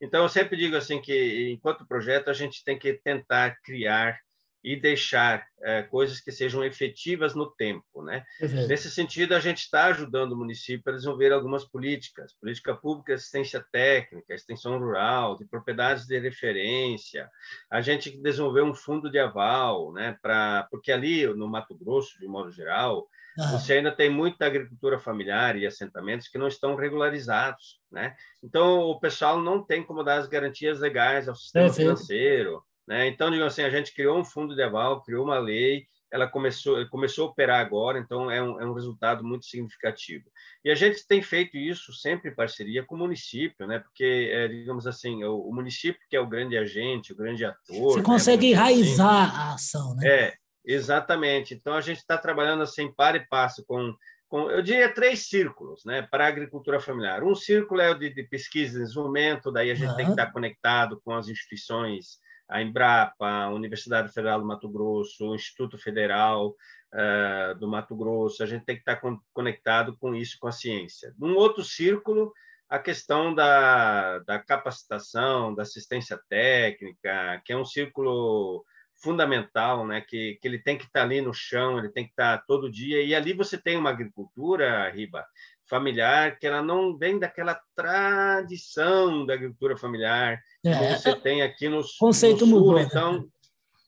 Então, 0.01 0.23
eu 0.23 0.29
sempre 0.29 0.57
digo, 0.57 0.77
assim, 0.77 1.01
que 1.01 1.51
enquanto 1.51 1.85
projeto, 1.85 2.29
a 2.29 2.33
gente 2.33 2.63
tem 2.63 2.79
que 2.79 2.93
tentar 3.03 3.57
criar 3.65 4.17
e 4.65 4.77
deixar 4.77 5.45
é, 5.61 5.83
coisas 5.83 6.21
que 6.21 6.31
sejam 6.31 6.65
efetivas 6.65 7.35
no 7.35 7.51
tempo, 7.51 8.03
né? 8.03 8.25
Uhum. 8.41 8.67
Nesse 8.69 8.91
sentido, 8.91 9.35
a 9.35 9.41
gente 9.41 9.59
está 9.59 9.87
ajudando 9.87 10.33
o 10.33 10.37
município 10.37 10.93
a 10.93 10.95
desenvolver 10.95 11.33
algumas 11.33 11.65
políticas, 11.65 12.33
política 12.35 12.75
pública, 12.75 13.15
assistência 13.15 13.65
técnica, 13.73 14.35
extensão 14.35 14.79
rural, 14.79 15.37
de 15.37 15.45
propriedades 15.45 16.07
de 16.07 16.19
referência. 16.19 17.29
A 17.71 17.81
gente 17.81 18.17
desenvolveu 18.19 18.65
um 18.65 18.75
fundo 18.75 19.11
de 19.11 19.19
aval, 19.19 19.93
né? 19.93 20.17
Para 20.23 20.69
porque 20.71 20.93
ali 20.93 21.27
no 21.27 21.49
Mato 21.49 21.77
Grosso, 21.77 22.19
de 22.21 22.29
modo 22.29 22.53
geral, 22.53 23.09
uhum. 23.39 23.51
você 23.51 23.75
ainda 23.75 23.91
tem 23.91 24.09
muita 24.09 24.47
agricultura 24.47 24.99
familiar 24.99 25.57
e 25.57 25.67
assentamentos 25.67 26.29
que 26.29 26.39
não 26.39 26.47
estão 26.47 26.77
regularizados, 26.77 27.81
né? 27.91 28.15
Então 28.43 28.83
o 28.83 29.01
pessoal 29.01 29.41
não 29.41 29.61
tem 29.65 29.83
como 29.83 30.05
dar 30.05 30.19
as 30.19 30.29
garantias 30.29 30.79
legais 30.79 31.29
ao 31.29 31.35
sistema 31.35 31.67
uhum. 31.67 31.73
financeiro 31.73 32.63
né? 32.87 33.07
Então, 33.07 33.31
digamos 33.31 33.53
assim, 33.53 33.63
a 33.63 33.71
gente 33.71 33.95
criou 33.95 34.19
um 34.19 34.25
fundo 34.25 34.55
de 34.55 34.63
aval, 34.63 35.03
criou 35.03 35.25
uma 35.25 35.39
lei, 35.39 35.87
ela 36.13 36.29
começou, 36.29 36.87
começou 36.89 37.27
a 37.27 37.31
operar 37.31 37.61
agora, 37.61 37.99
então 37.99 38.31
é 38.31 38.43
um, 38.43 38.61
é 38.61 38.67
um 38.67 38.75
resultado 38.75 39.25
muito 39.25 39.47
significativo. 39.47 40.25
E 40.63 40.71
a 40.71 40.75
gente 40.75 41.07
tem 41.07 41.23
feito 41.23 41.57
isso 41.57 41.91
sempre 41.95 42.31
em 42.31 42.35
parceria 42.35 42.85
com 42.85 42.97
o 42.97 42.99
município, 42.99 43.67
né? 43.67 43.79
porque, 43.79 44.31
é, 44.31 44.47
digamos 44.47 44.87
assim, 44.87 45.25
o, 45.25 45.49
o, 45.49 45.55
município 45.55 46.01
que 46.11 46.17
é 46.17 46.21
o 46.21 46.29
grande 46.29 46.57
agente, 46.59 47.13
o 47.13 47.17
grande 47.17 47.45
ator... 47.47 47.93
Você 47.93 47.99
né? 48.01 48.05
consegue 48.05 48.47
né? 48.47 48.53
enraizar 48.53 49.31
assim, 49.31 49.39
a 49.39 49.55
ação, 49.55 49.97
né? 49.97 50.07
É, 50.07 50.35
exatamente. 50.67 51.55
Então, 51.55 51.73
a 51.73 51.81
gente 51.81 51.99
está 51.99 52.19
trabalhando 52.19 52.63
assim, 52.63 52.93
para 52.93 53.17
e 53.17 53.27
passo 53.27 53.65
com 53.65 53.95
com, 54.33 54.51
eu 54.51 54.63
diria 54.63 54.89
três 54.89 55.29
círculos 55.29 55.85
né, 55.85 56.01
para 56.11 56.25
a 56.25 56.29
agricultura 56.29 56.81
familiar. 56.81 57.23
Um 57.23 57.35
círculo 57.35 57.83
é 57.83 57.91
o 57.91 57.95
de, 57.95 58.09
de 58.09 58.23
pesquisa 58.23 58.79
e 58.79 58.83
desenvolvimento, 58.83 59.53
daí 59.53 59.71
a 59.71 59.75
gente 59.75 59.91
uhum. 59.91 59.97
tem 59.97 60.07
que 60.07 60.13
estar 60.13 60.33
conectado 60.33 60.99
com 61.05 61.13
as 61.13 61.29
instituições 61.29 62.17
a 62.49 62.63
Embrapa, 62.63 63.27
a 63.27 63.51
Universidade 63.51 64.13
Federal 64.13 64.41
do 64.41 64.47
Mato 64.47 64.69
Grosso, 64.69 65.31
o 65.31 65.35
Instituto 65.35 65.79
Federal 65.79 66.55
uh, 66.93 67.59
do 67.59 67.69
Mato 67.69 67.97
Grosso, 67.97 68.43
a 68.43 68.47
gente 68.47 68.65
tem 68.65 68.77
que 68.77 68.83
estar 68.83 69.01
conectado 69.33 69.97
com 69.99 70.15
isso, 70.15 70.37
com 70.39 70.49
a 70.49 70.53
ciência. 70.53 71.15
Num 71.19 71.35
outro 71.35 71.65
círculo, 71.65 72.33
a 72.69 72.79
questão 72.79 73.35
da, 73.35 74.19
da 74.21 74.39
capacitação, 74.39 75.55
da 75.55 75.63
assistência 75.63 76.19
técnica, 76.29 77.41
que 77.45 77.53
é 77.53 77.57
um 77.57 77.65
círculo 77.65 78.65
fundamental, 79.03 79.87
né? 79.87 80.01
Que, 80.01 80.39
que 80.41 80.47
ele 80.49 80.59
tem 80.59 80.79
que 80.79 80.85
estar 80.85 81.03
ali 81.03 81.21
no 81.21 81.35
chão, 81.35 81.79
ele 81.79 81.91
tem 81.91 82.05
que 82.05 82.11
estar 82.11 82.45
todo 82.47 82.71
dia. 82.71 83.03
E 83.03 83.15
ali 83.15 83.33
você 83.33 83.59
tem 83.59 83.77
uma 83.77 83.91
agricultura, 83.91 84.89
Riba, 84.91 85.27
familiar, 85.69 86.39
que 86.39 86.47
ela 86.47 86.63
não 86.63 86.97
vem 86.97 87.19
daquela 87.19 87.61
tradição 87.75 89.27
da 89.27 89.35
agricultura 89.35 89.77
familiar 89.77 90.41
é, 90.65 90.71
que 90.71 90.99
você 90.99 91.17
tem 91.17 91.43
aqui 91.43 91.69
no, 91.69 91.83
conceito 91.99 92.47
no 92.47 92.53
sul. 92.53 92.61
Mudou, 92.61 92.75
né? 92.77 92.83
então, 92.83 93.29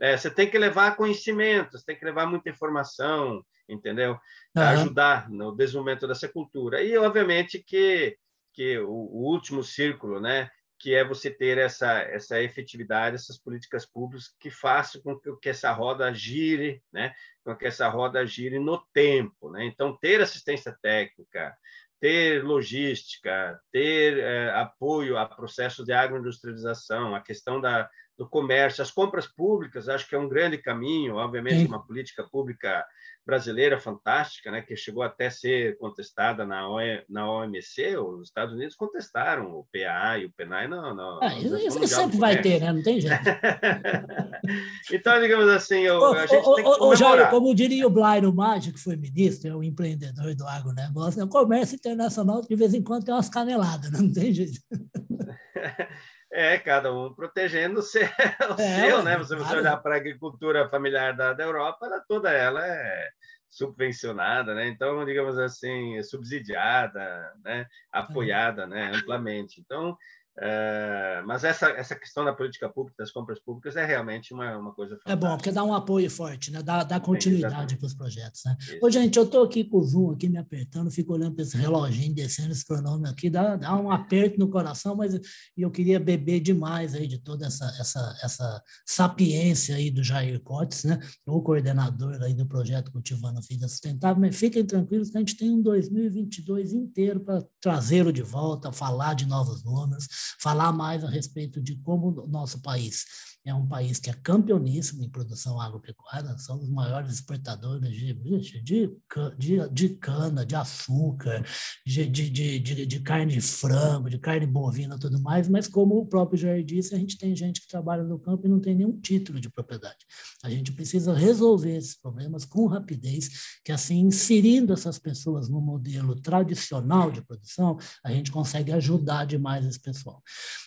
é, 0.00 0.16
você 0.16 0.30
tem 0.30 0.50
que 0.50 0.58
levar 0.58 0.96
conhecimento, 0.96 1.78
você 1.78 1.84
tem 1.84 1.96
que 1.96 2.04
levar 2.04 2.26
muita 2.26 2.50
informação, 2.50 3.44
entendeu? 3.68 4.18
Uhum. 4.56 4.62
Ajudar 4.62 5.30
no 5.30 5.54
desenvolvimento 5.54 6.08
dessa 6.08 6.28
cultura. 6.28 6.82
E, 6.82 6.96
obviamente, 6.96 7.62
que, 7.64 8.16
que 8.52 8.78
o, 8.78 8.90
o 8.90 9.30
último 9.30 9.62
círculo, 9.62 10.20
né? 10.20 10.50
Que 10.78 10.94
é 10.94 11.04
você 11.04 11.30
ter 11.30 11.58
essa 11.58 12.00
essa 12.00 12.42
efetividade, 12.42 13.16
essas 13.16 13.38
políticas 13.38 13.86
públicas 13.86 14.34
que 14.38 14.50
façam 14.50 15.00
com 15.00 15.18
que, 15.18 15.48
essa 15.48 15.72
roda 15.72 16.12
gire, 16.12 16.82
né? 16.92 17.14
Com 17.44 17.56
que 17.56 17.66
essa 17.66 17.88
roda 17.88 18.26
gire 18.26 18.58
no 18.58 18.78
tempo, 18.92 19.50
né? 19.50 19.64
Então 19.64 19.96
ter 19.96 20.20
assistência 20.20 20.76
técnica, 20.82 21.56
ter 22.00 22.44
logística, 22.44 23.58
ter 23.72 24.18
é, 24.18 24.50
apoio 24.50 25.16
a 25.16 25.26
processos 25.26 25.86
de 25.86 25.92
agroindustrialização, 25.92 27.14
a 27.14 27.20
questão 27.20 27.60
da 27.60 27.88
do 28.16 28.28
comércio, 28.28 28.82
as 28.82 28.90
compras 28.90 29.26
públicas, 29.26 29.88
acho 29.88 30.08
que 30.08 30.14
é 30.14 30.18
um 30.18 30.28
grande 30.28 30.58
caminho, 30.58 31.16
obviamente 31.16 31.58
Sim. 31.58 31.66
uma 31.66 31.84
política 31.84 32.22
pública 32.22 32.84
brasileira 33.26 33.80
fantástica, 33.80 34.50
né, 34.50 34.60
que 34.60 34.76
chegou 34.76 35.02
até 35.02 35.26
a 35.26 35.30
ser 35.30 35.78
contestada 35.78 36.44
na, 36.44 36.62
na 37.08 37.30
OMC, 37.30 37.96
os 37.96 38.28
Estados 38.28 38.54
Unidos 38.54 38.76
contestaram 38.76 39.50
o 39.50 39.66
PA 39.72 40.18
e 40.18 40.26
o 40.26 40.32
PNAE 40.32 40.68
não, 40.68 40.94
não, 40.94 41.22
ah, 41.22 41.34
isso, 41.38 41.56
isso 41.56 41.88
sempre 41.88 42.18
vai 42.18 42.40
ter, 42.42 42.60
né? 42.60 42.70
Não 42.70 42.82
tem 42.82 43.00
jeito. 43.00 43.16
então, 44.92 45.20
digamos 45.20 45.48
assim, 45.48 45.80
eu, 45.80 45.98
ô, 45.98 46.12
a 46.12 46.26
gente 46.26 46.46
ô, 46.46 46.54
tem 46.54 46.64
que 46.64 46.70
ô, 46.70 46.94
Jair, 46.94 47.30
como 47.30 47.54
diria 47.54 47.86
o 47.86 47.90
Blairo 47.90 48.32
Maggi, 48.34 48.72
que 48.72 48.80
foi 48.80 48.94
ministro, 48.96 49.50
é 49.50 49.56
o 49.56 49.62
empreendedor 49.64 50.34
do 50.34 50.46
agronegócio, 50.46 51.20
é 51.20 51.24
o 51.24 51.28
comércio 51.28 51.76
internacional 51.76 52.42
de 52.42 52.54
vez 52.54 52.74
em 52.74 52.82
quando 52.82 53.04
tem 53.04 53.14
umas 53.14 53.30
caneladas, 53.30 53.90
né? 53.90 54.00
não 54.00 54.12
tem 54.12 54.34
jeito. 54.34 54.60
É, 56.36 56.58
cada 56.58 56.92
um 56.92 57.14
protegendo 57.14 57.78
o 57.78 57.82
seu, 57.82 58.02
o 58.58 58.60
é, 58.60 58.88
seu 58.88 59.02
né? 59.04 59.22
Se 59.22 59.36
você 59.36 59.56
olhar 59.56 59.76
para 59.76 59.94
a 59.94 59.98
agricultura 59.98 60.68
familiar 60.68 61.16
da, 61.16 61.32
da 61.32 61.44
Europa, 61.44 61.86
ela, 61.86 62.00
toda 62.00 62.32
ela 62.32 62.66
é 62.66 63.08
subvencionada, 63.48 64.52
né? 64.52 64.66
Então, 64.66 65.04
digamos 65.04 65.38
assim, 65.38 66.02
subsidiada, 66.02 67.32
né? 67.44 67.66
apoiada, 67.92 68.66
né? 68.66 68.90
Amplamente. 68.92 69.60
Então, 69.60 69.96
é, 70.36 71.22
mas 71.24 71.44
essa, 71.44 71.68
essa 71.70 71.94
questão 71.94 72.24
da 72.24 72.32
política 72.32 72.68
pública, 72.68 72.96
das 72.98 73.12
compras 73.12 73.38
públicas, 73.40 73.76
é 73.76 73.84
realmente 73.84 74.34
uma, 74.34 74.56
uma 74.58 74.72
coisa 74.72 74.96
fantástica. 74.96 75.12
É 75.12 75.16
bom, 75.16 75.36
porque 75.36 75.52
dá 75.52 75.62
um 75.62 75.72
apoio 75.72 76.10
forte, 76.10 76.50
né? 76.50 76.60
dá, 76.60 76.82
dá 76.82 76.98
continuidade 76.98 77.76
para 77.76 77.86
os 77.86 77.94
projetos. 77.94 78.42
Né? 78.44 78.56
Ô, 78.82 78.90
gente, 78.90 79.16
eu 79.16 79.24
estou 79.24 79.44
aqui 79.44 79.62
com 79.62 79.78
o 79.78 79.84
Zoom 79.84 80.10
aqui 80.10 80.28
me 80.28 80.38
apertando, 80.38 80.90
fico 80.90 81.12
olhando 81.12 81.34
para 81.34 81.44
esse 81.44 81.56
reloginho, 81.56 82.14
descendo 82.14 82.50
esse 82.50 82.66
pronome 82.66 83.08
aqui, 83.08 83.30
dá, 83.30 83.54
dá 83.54 83.76
um 83.76 83.90
aperto 83.90 84.38
no 84.38 84.48
coração, 84.48 84.96
mas 84.96 85.18
eu 85.56 85.70
queria 85.70 86.00
beber 86.00 86.40
demais 86.40 86.94
aí 86.94 87.06
de 87.06 87.18
toda 87.18 87.46
essa, 87.46 87.66
essa, 87.78 88.18
essa 88.22 88.62
sapiência 88.84 89.76
aí 89.76 89.88
do 89.90 90.02
Jair 90.02 90.40
Cotes, 90.40 90.82
né? 90.82 90.98
o 91.24 91.40
coordenador 91.42 92.20
aí 92.22 92.34
do 92.34 92.46
projeto 92.46 92.90
Cultivando 92.90 93.40
Vida 93.48 93.68
Sustentável, 93.68 94.20
mas 94.20 94.34
fiquem 94.34 94.64
tranquilos 94.64 95.10
que 95.10 95.16
a 95.16 95.20
gente 95.20 95.36
tem 95.36 95.50
um 95.50 95.62
2022 95.62 96.72
inteiro 96.72 97.20
para 97.20 97.44
trazê-lo 97.60 98.12
de 98.12 98.22
volta, 98.22 98.72
falar 98.72 99.14
de 99.14 99.26
novos 99.26 99.62
números, 99.62 100.08
falar 100.38 100.72
mais 100.72 101.04
a 101.04 101.08
respeito 101.08 101.60
de 101.60 101.76
como 101.76 102.08
o 102.22 102.26
nosso 102.26 102.60
país 102.60 103.04
é 103.44 103.54
um 103.54 103.66
país 103.66 103.98
que 103.98 104.08
é 104.08 104.14
campeoníssimo 104.14 105.04
em 105.04 105.08
produção 105.08 105.60
agropecuária, 105.60 106.36
somos 106.38 106.64
os 106.64 106.70
maiores 106.70 107.12
exportadores 107.12 107.90
de, 107.92 108.14
de, 108.62 108.96
de, 109.36 109.68
de 109.70 109.88
cana, 109.90 110.46
de 110.46 110.56
açúcar, 110.56 111.44
de, 111.86 112.06
de, 112.06 112.30
de, 112.30 112.86
de, 112.86 113.00
carne 113.00 113.34
de 113.34 113.40
frango, 113.42 114.08
de 114.08 114.18
carne 114.18 114.46
bovina 114.46 114.98
tudo 114.98 115.20
mais, 115.20 115.48
mas 115.48 115.68
como 115.68 115.98
o 115.98 116.06
próprio 116.06 116.38
Jair 116.38 116.64
disse, 116.64 116.94
a 116.94 116.98
gente 116.98 117.18
tem 117.18 117.36
gente 117.36 117.60
que 117.60 117.68
trabalha 117.68 118.02
no 118.02 118.18
campo 118.18 118.46
e 118.46 118.50
não 118.50 118.60
tem 118.60 118.74
nenhum 118.74 118.98
título 118.98 119.38
de 119.38 119.50
propriedade. 119.50 120.06
A 120.42 120.48
gente 120.48 120.72
precisa 120.72 121.12
resolver 121.12 121.76
esses 121.76 121.96
problemas 122.00 122.46
com 122.46 122.66
rapidez, 122.66 123.28
que 123.62 123.72
assim, 123.72 124.00
inserindo 124.00 124.72
essas 124.72 124.98
pessoas 124.98 125.48
no 125.50 125.60
modelo 125.60 126.14
tradicional 126.16 127.10
de 127.10 127.20
produção, 127.20 127.76
a 128.02 128.10
gente 128.10 128.32
consegue 128.32 128.72
ajudar 128.72 129.26
demais 129.26 129.66
esse 129.66 129.80
pessoal. 129.80 130.22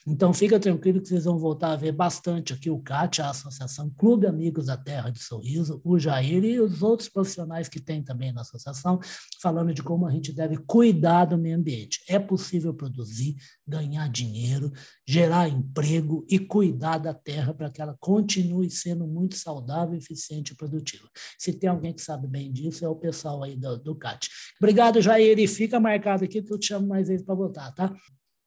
Então, 0.05 0.33
fica 0.33 0.59
tranquilo 0.59 1.01
que 1.01 1.07
vocês 1.07 1.25
vão 1.25 1.37
voltar 1.37 1.73
a 1.73 1.75
ver 1.75 1.91
bastante 1.91 2.53
aqui 2.53 2.66
o 2.69 2.79
CAT, 2.79 3.21
a 3.21 3.29
Associação 3.29 3.89
Clube 3.97 4.27
Amigos 4.27 4.67
da 4.67 4.77
Terra 4.77 5.09
de 5.09 5.19
Sorriso, 5.19 5.81
o 5.83 5.97
Jair 5.97 6.43
e 6.43 6.59
os 6.59 6.81
outros 6.81 7.09
profissionais 7.09 7.67
que 7.67 7.79
tem 7.79 8.03
também 8.03 8.31
na 8.31 8.41
associação, 8.41 8.99
falando 9.41 9.73
de 9.73 9.83
como 9.83 10.07
a 10.07 10.11
gente 10.11 10.31
deve 10.31 10.57
cuidar 10.57 11.25
do 11.25 11.37
meio 11.37 11.57
ambiente. 11.57 12.03
É 12.07 12.19
possível 12.19 12.73
produzir, 12.73 13.35
ganhar 13.67 14.07
dinheiro, 14.09 14.71
gerar 15.05 15.47
emprego 15.47 16.25
e 16.29 16.39
cuidar 16.39 16.97
da 16.97 17.13
terra 17.13 17.53
para 17.53 17.69
que 17.69 17.81
ela 17.81 17.95
continue 17.99 18.69
sendo 18.69 19.07
muito 19.07 19.35
saudável, 19.35 19.97
eficiente 19.97 20.53
e 20.53 20.55
produtiva. 20.55 21.07
Se 21.37 21.53
tem 21.53 21.69
alguém 21.69 21.93
que 21.93 22.01
sabe 22.01 22.27
bem 22.27 22.51
disso, 22.51 22.85
é 22.85 22.89
o 22.89 22.95
pessoal 22.95 23.43
aí 23.43 23.55
do, 23.55 23.77
do 23.77 23.95
CAT. 23.95 24.29
Obrigado, 24.59 25.01
Jair, 25.01 25.39
e 25.39 25.47
fica 25.47 25.79
marcado 25.79 26.23
aqui 26.23 26.41
que 26.41 26.53
eu 26.53 26.59
te 26.59 26.67
chamo 26.67 26.87
mais 26.87 27.07
vezes 27.07 27.25
para 27.25 27.35
voltar, 27.35 27.71
tá? 27.73 27.93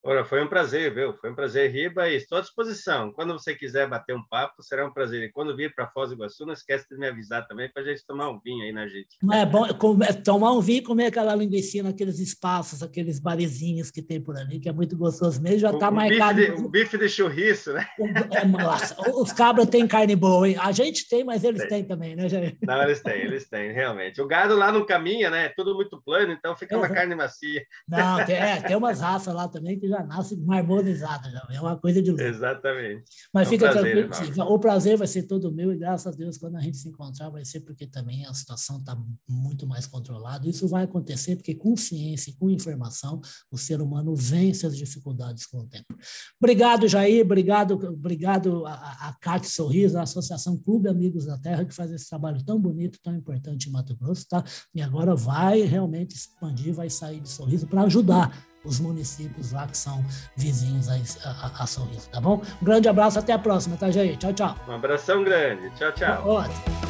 Ora, 0.03 0.25
foi 0.25 0.43
um 0.43 0.47
prazer, 0.47 0.95
viu? 0.95 1.13
Foi 1.13 1.31
um 1.31 1.35
prazer, 1.35 1.71
Riba, 1.71 2.09
e 2.09 2.17
estou 2.17 2.39
à 2.39 2.41
disposição. 2.41 3.13
Quando 3.13 3.35
você 3.35 3.55
quiser 3.55 3.87
bater 3.87 4.17
um 4.17 4.27
papo, 4.27 4.63
será 4.63 4.87
um 4.87 4.93
prazer. 4.93 5.23
E 5.23 5.31
quando 5.31 5.55
vir 5.55 5.75
para 5.75 5.89
Foz 5.89 6.09
do 6.09 6.15
Iguaçu, 6.15 6.47
não 6.47 6.55
esquece 6.55 6.89
de 6.89 6.97
me 6.97 7.07
avisar 7.07 7.47
também 7.47 7.71
para 7.71 7.83
a 7.83 7.85
gente 7.85 8.07
tomar 8.07 8.31
um 8.31 8.41
vinho 8.41 8.65
aí 8.65 8.73
na 8.73 8.89
gente. 8.89 9.09
É 9.31 9.45
bom 9.45 9.69
comer, 9.75 10.23
tomar 10.23 10.53
um 10.53 10.61
vinho 10.63 10.79
e 10.79 10.83
comer 10.83 11.07
aquela 11.07 11.35
linguiça 11.35 11.83
naqueles 11.83 12.19
espaços, 12.19 12.83
aqueles 12.83 13.21
barezinhos 13.21 13.91
que 13.91 14.01
tem 14.01 14.19
por 14.19 14.39
ali, 14.39 14.59
que 14.59 14.71
é 14.71 14.73
muito 14.73 14.97
gostoso 14.97 15.41
mesmo. 15.43 15.59
Já 15.59 15.71
está 15.71 15.91
marcado. 15.91 16.39
Bife 16.39 16.57
de, 16.57 16.63
o 16.63 16.69
bife 16.71 16.99
de 16.99 17.09
churriço, 17.09 17.75
né? 17.75 17.87
É, 18.31 18.47
nossa, 18.47 18.97
os 19.13 19.33
cabras 19.35 19.69
têm 19.69 19.87
carne 19.87 20.17
boa, 20.17 20.49
hein? 20.49 20.57
A 20.59 20.73
gente 20.73 21.07
tem, 21.11 21.25
mas 21.25 21.45
eles 21.45 21.61
tem. 21.61 21.69
têm 21.69 21.85
também, 21.85 22.17
né, 22.17 22.27
Jair? 22.27 22.57
Não, 22.63 22.83
eles 22.83 23.03
têm, 23.03 23.21
eles 23.21 23.47
têm, 23.47 23.71
realmente. 23.73 24.23
O 24.23 24.27
gado 24.27 24.57
lá 24.57 24.73
não 24.73 24.87
caminha, 24.87 25.29
né? 25.29 25.45
É 25.45 25.49
tudo 25.51 25.75
muito 25.75 26.01
plano, 26.03 26.33
então 26.33 26.57
fica 26.57 26.75
uma 26.75 26.89
carne 26.89 27.15
macia. 27.15 27.63
Não, 27.87 28.25
tem, 28.25 28.37
é, 28.37 28.63
tem 28.63 28.77
umas 28.77 29.01
raças 29.03 29.35
lá 29.35 29.47
também 29.47 29.79
que 29.79 29.90
já 29.91 30.03
nascem 30.05 30.39
mais 30.39 30.61
harmonizada, 30.61 31.31
já. 31.31 31.47
é 31.51 31.61
uma 31.61 31.77
coisa 31.77 32.01
de 32.01 32.11
louco. 32.11 32.23
Exatamente. 32.23 33.05
Mas 33.33 33.47
é 33.47 33.49
um 33.49 33.51
fica 33.51 33.73
prazer, 33.73 34.09
tranquilo, 34.09 34.45
o 34.45 34.59
prazer 34.59 34.97
vai 34.97 35.07
ser 35.07 35.23
todo 35.25 35.53
meu 35.53 35.73
e 35.73 35.77
graças 35.77 36.07
a 36.07 36.17
Deus 36.17 36.39
quando 36.39 36.57
a 36.57 36.61
gente 36.61 36.77
se 36.77 36.89
encontrar 36.89 37.29
vai 37.31 37.45
ser 37.45 37.61
porque 37.61 37.87
também 37.87 38.25
a 38.25 38.33
situação 38.33 38.79
está 38.79 38.97
muito 39.29 39.67
mais 39.67 39.87
controlada. 39.87 40.49
Isso 40.49 40.69
vai 40.69 40.85
acontecer 40.85 41.37
porque 41.37 41.55
com 41.55 41.77
ciência 41.77 42.31
e 42.31 42.35
com 42.35 42.49
informação 42.49 43.21
o 43.51 43.59
ser 43.59 43.81
humano 43.81 44.15
vence 44.15 44.67
as 44.67 44.77
dificuldades 44.77 45.47
com 45.47 45.59
o 45.59 45.67
tempo. 45.67 45.95
Obrigado, 46.41 46.89
Jair, 46.89 47.25
obrigado, 47.25 47.73
obrigado 47.73 48.67
a, 48.67 49.09
a 49.09 49.17
Cate 49.21 49.49
Sorriso, 49.49 49.99
a 49.99 50.03
Associação 50.03 50.57
Clube 50.57 50.89
Amigos 50.89 51.27
da 51.27 51.39
Terra 51.39 51.65
que 51.65 51.75
faz 51.75 51.91
esse 51.91 52.09
trabalho 52.09 52.43
tão 52.45 52.61
bonito, 52.61 52.99
tão 53.03 53.15
importante 53.15 53.69
em 53.69 53.73
Mato 53.73 53.97
Grosso, 53.97 54.27
tá? 54.29 54.45
E 54.75 54.81
agora 54.81 55.15
vai 55.15 55.63
realmente 55.63 56.15
expandir, 56.15 56.73
vai 56.73 56.89
sair 56.89 57.21
de 57.21 57.29
Sorriso 57.29 57.67
para 57.67 57.83
ajudar 57.83 58.50
os 58.65 58.81
municípios 58.81 59.53
lá 59.53 59.67
que 59.67 59.77
são 59.77 60.05
vizinhos 60.37 60.89
a, 60.89 60.95
a, 61.25 61.63
a 61.63 61.67
Sorriso, 61.67 62.09
tá 62.11 62.21
bom? 62.21 62.43
Um 62.61 62.65
grande 62.65 62.89
abraço, 62.89 63.19
até 63.19 63.33
a 63.33 63.39
próxima, 63.39 63.77
tá, 63.77 63.91
Jair? 63.91 64.17
Tchau, 64.17 64.33
tchau. 64.33 64.57
Um 64.69 64.73
abração 64.73 65.25
grande. 65.25 65.71
Tchau, 65.77 65.93
tchau. 65.93 66.29
Ótimo. 66.29 66.90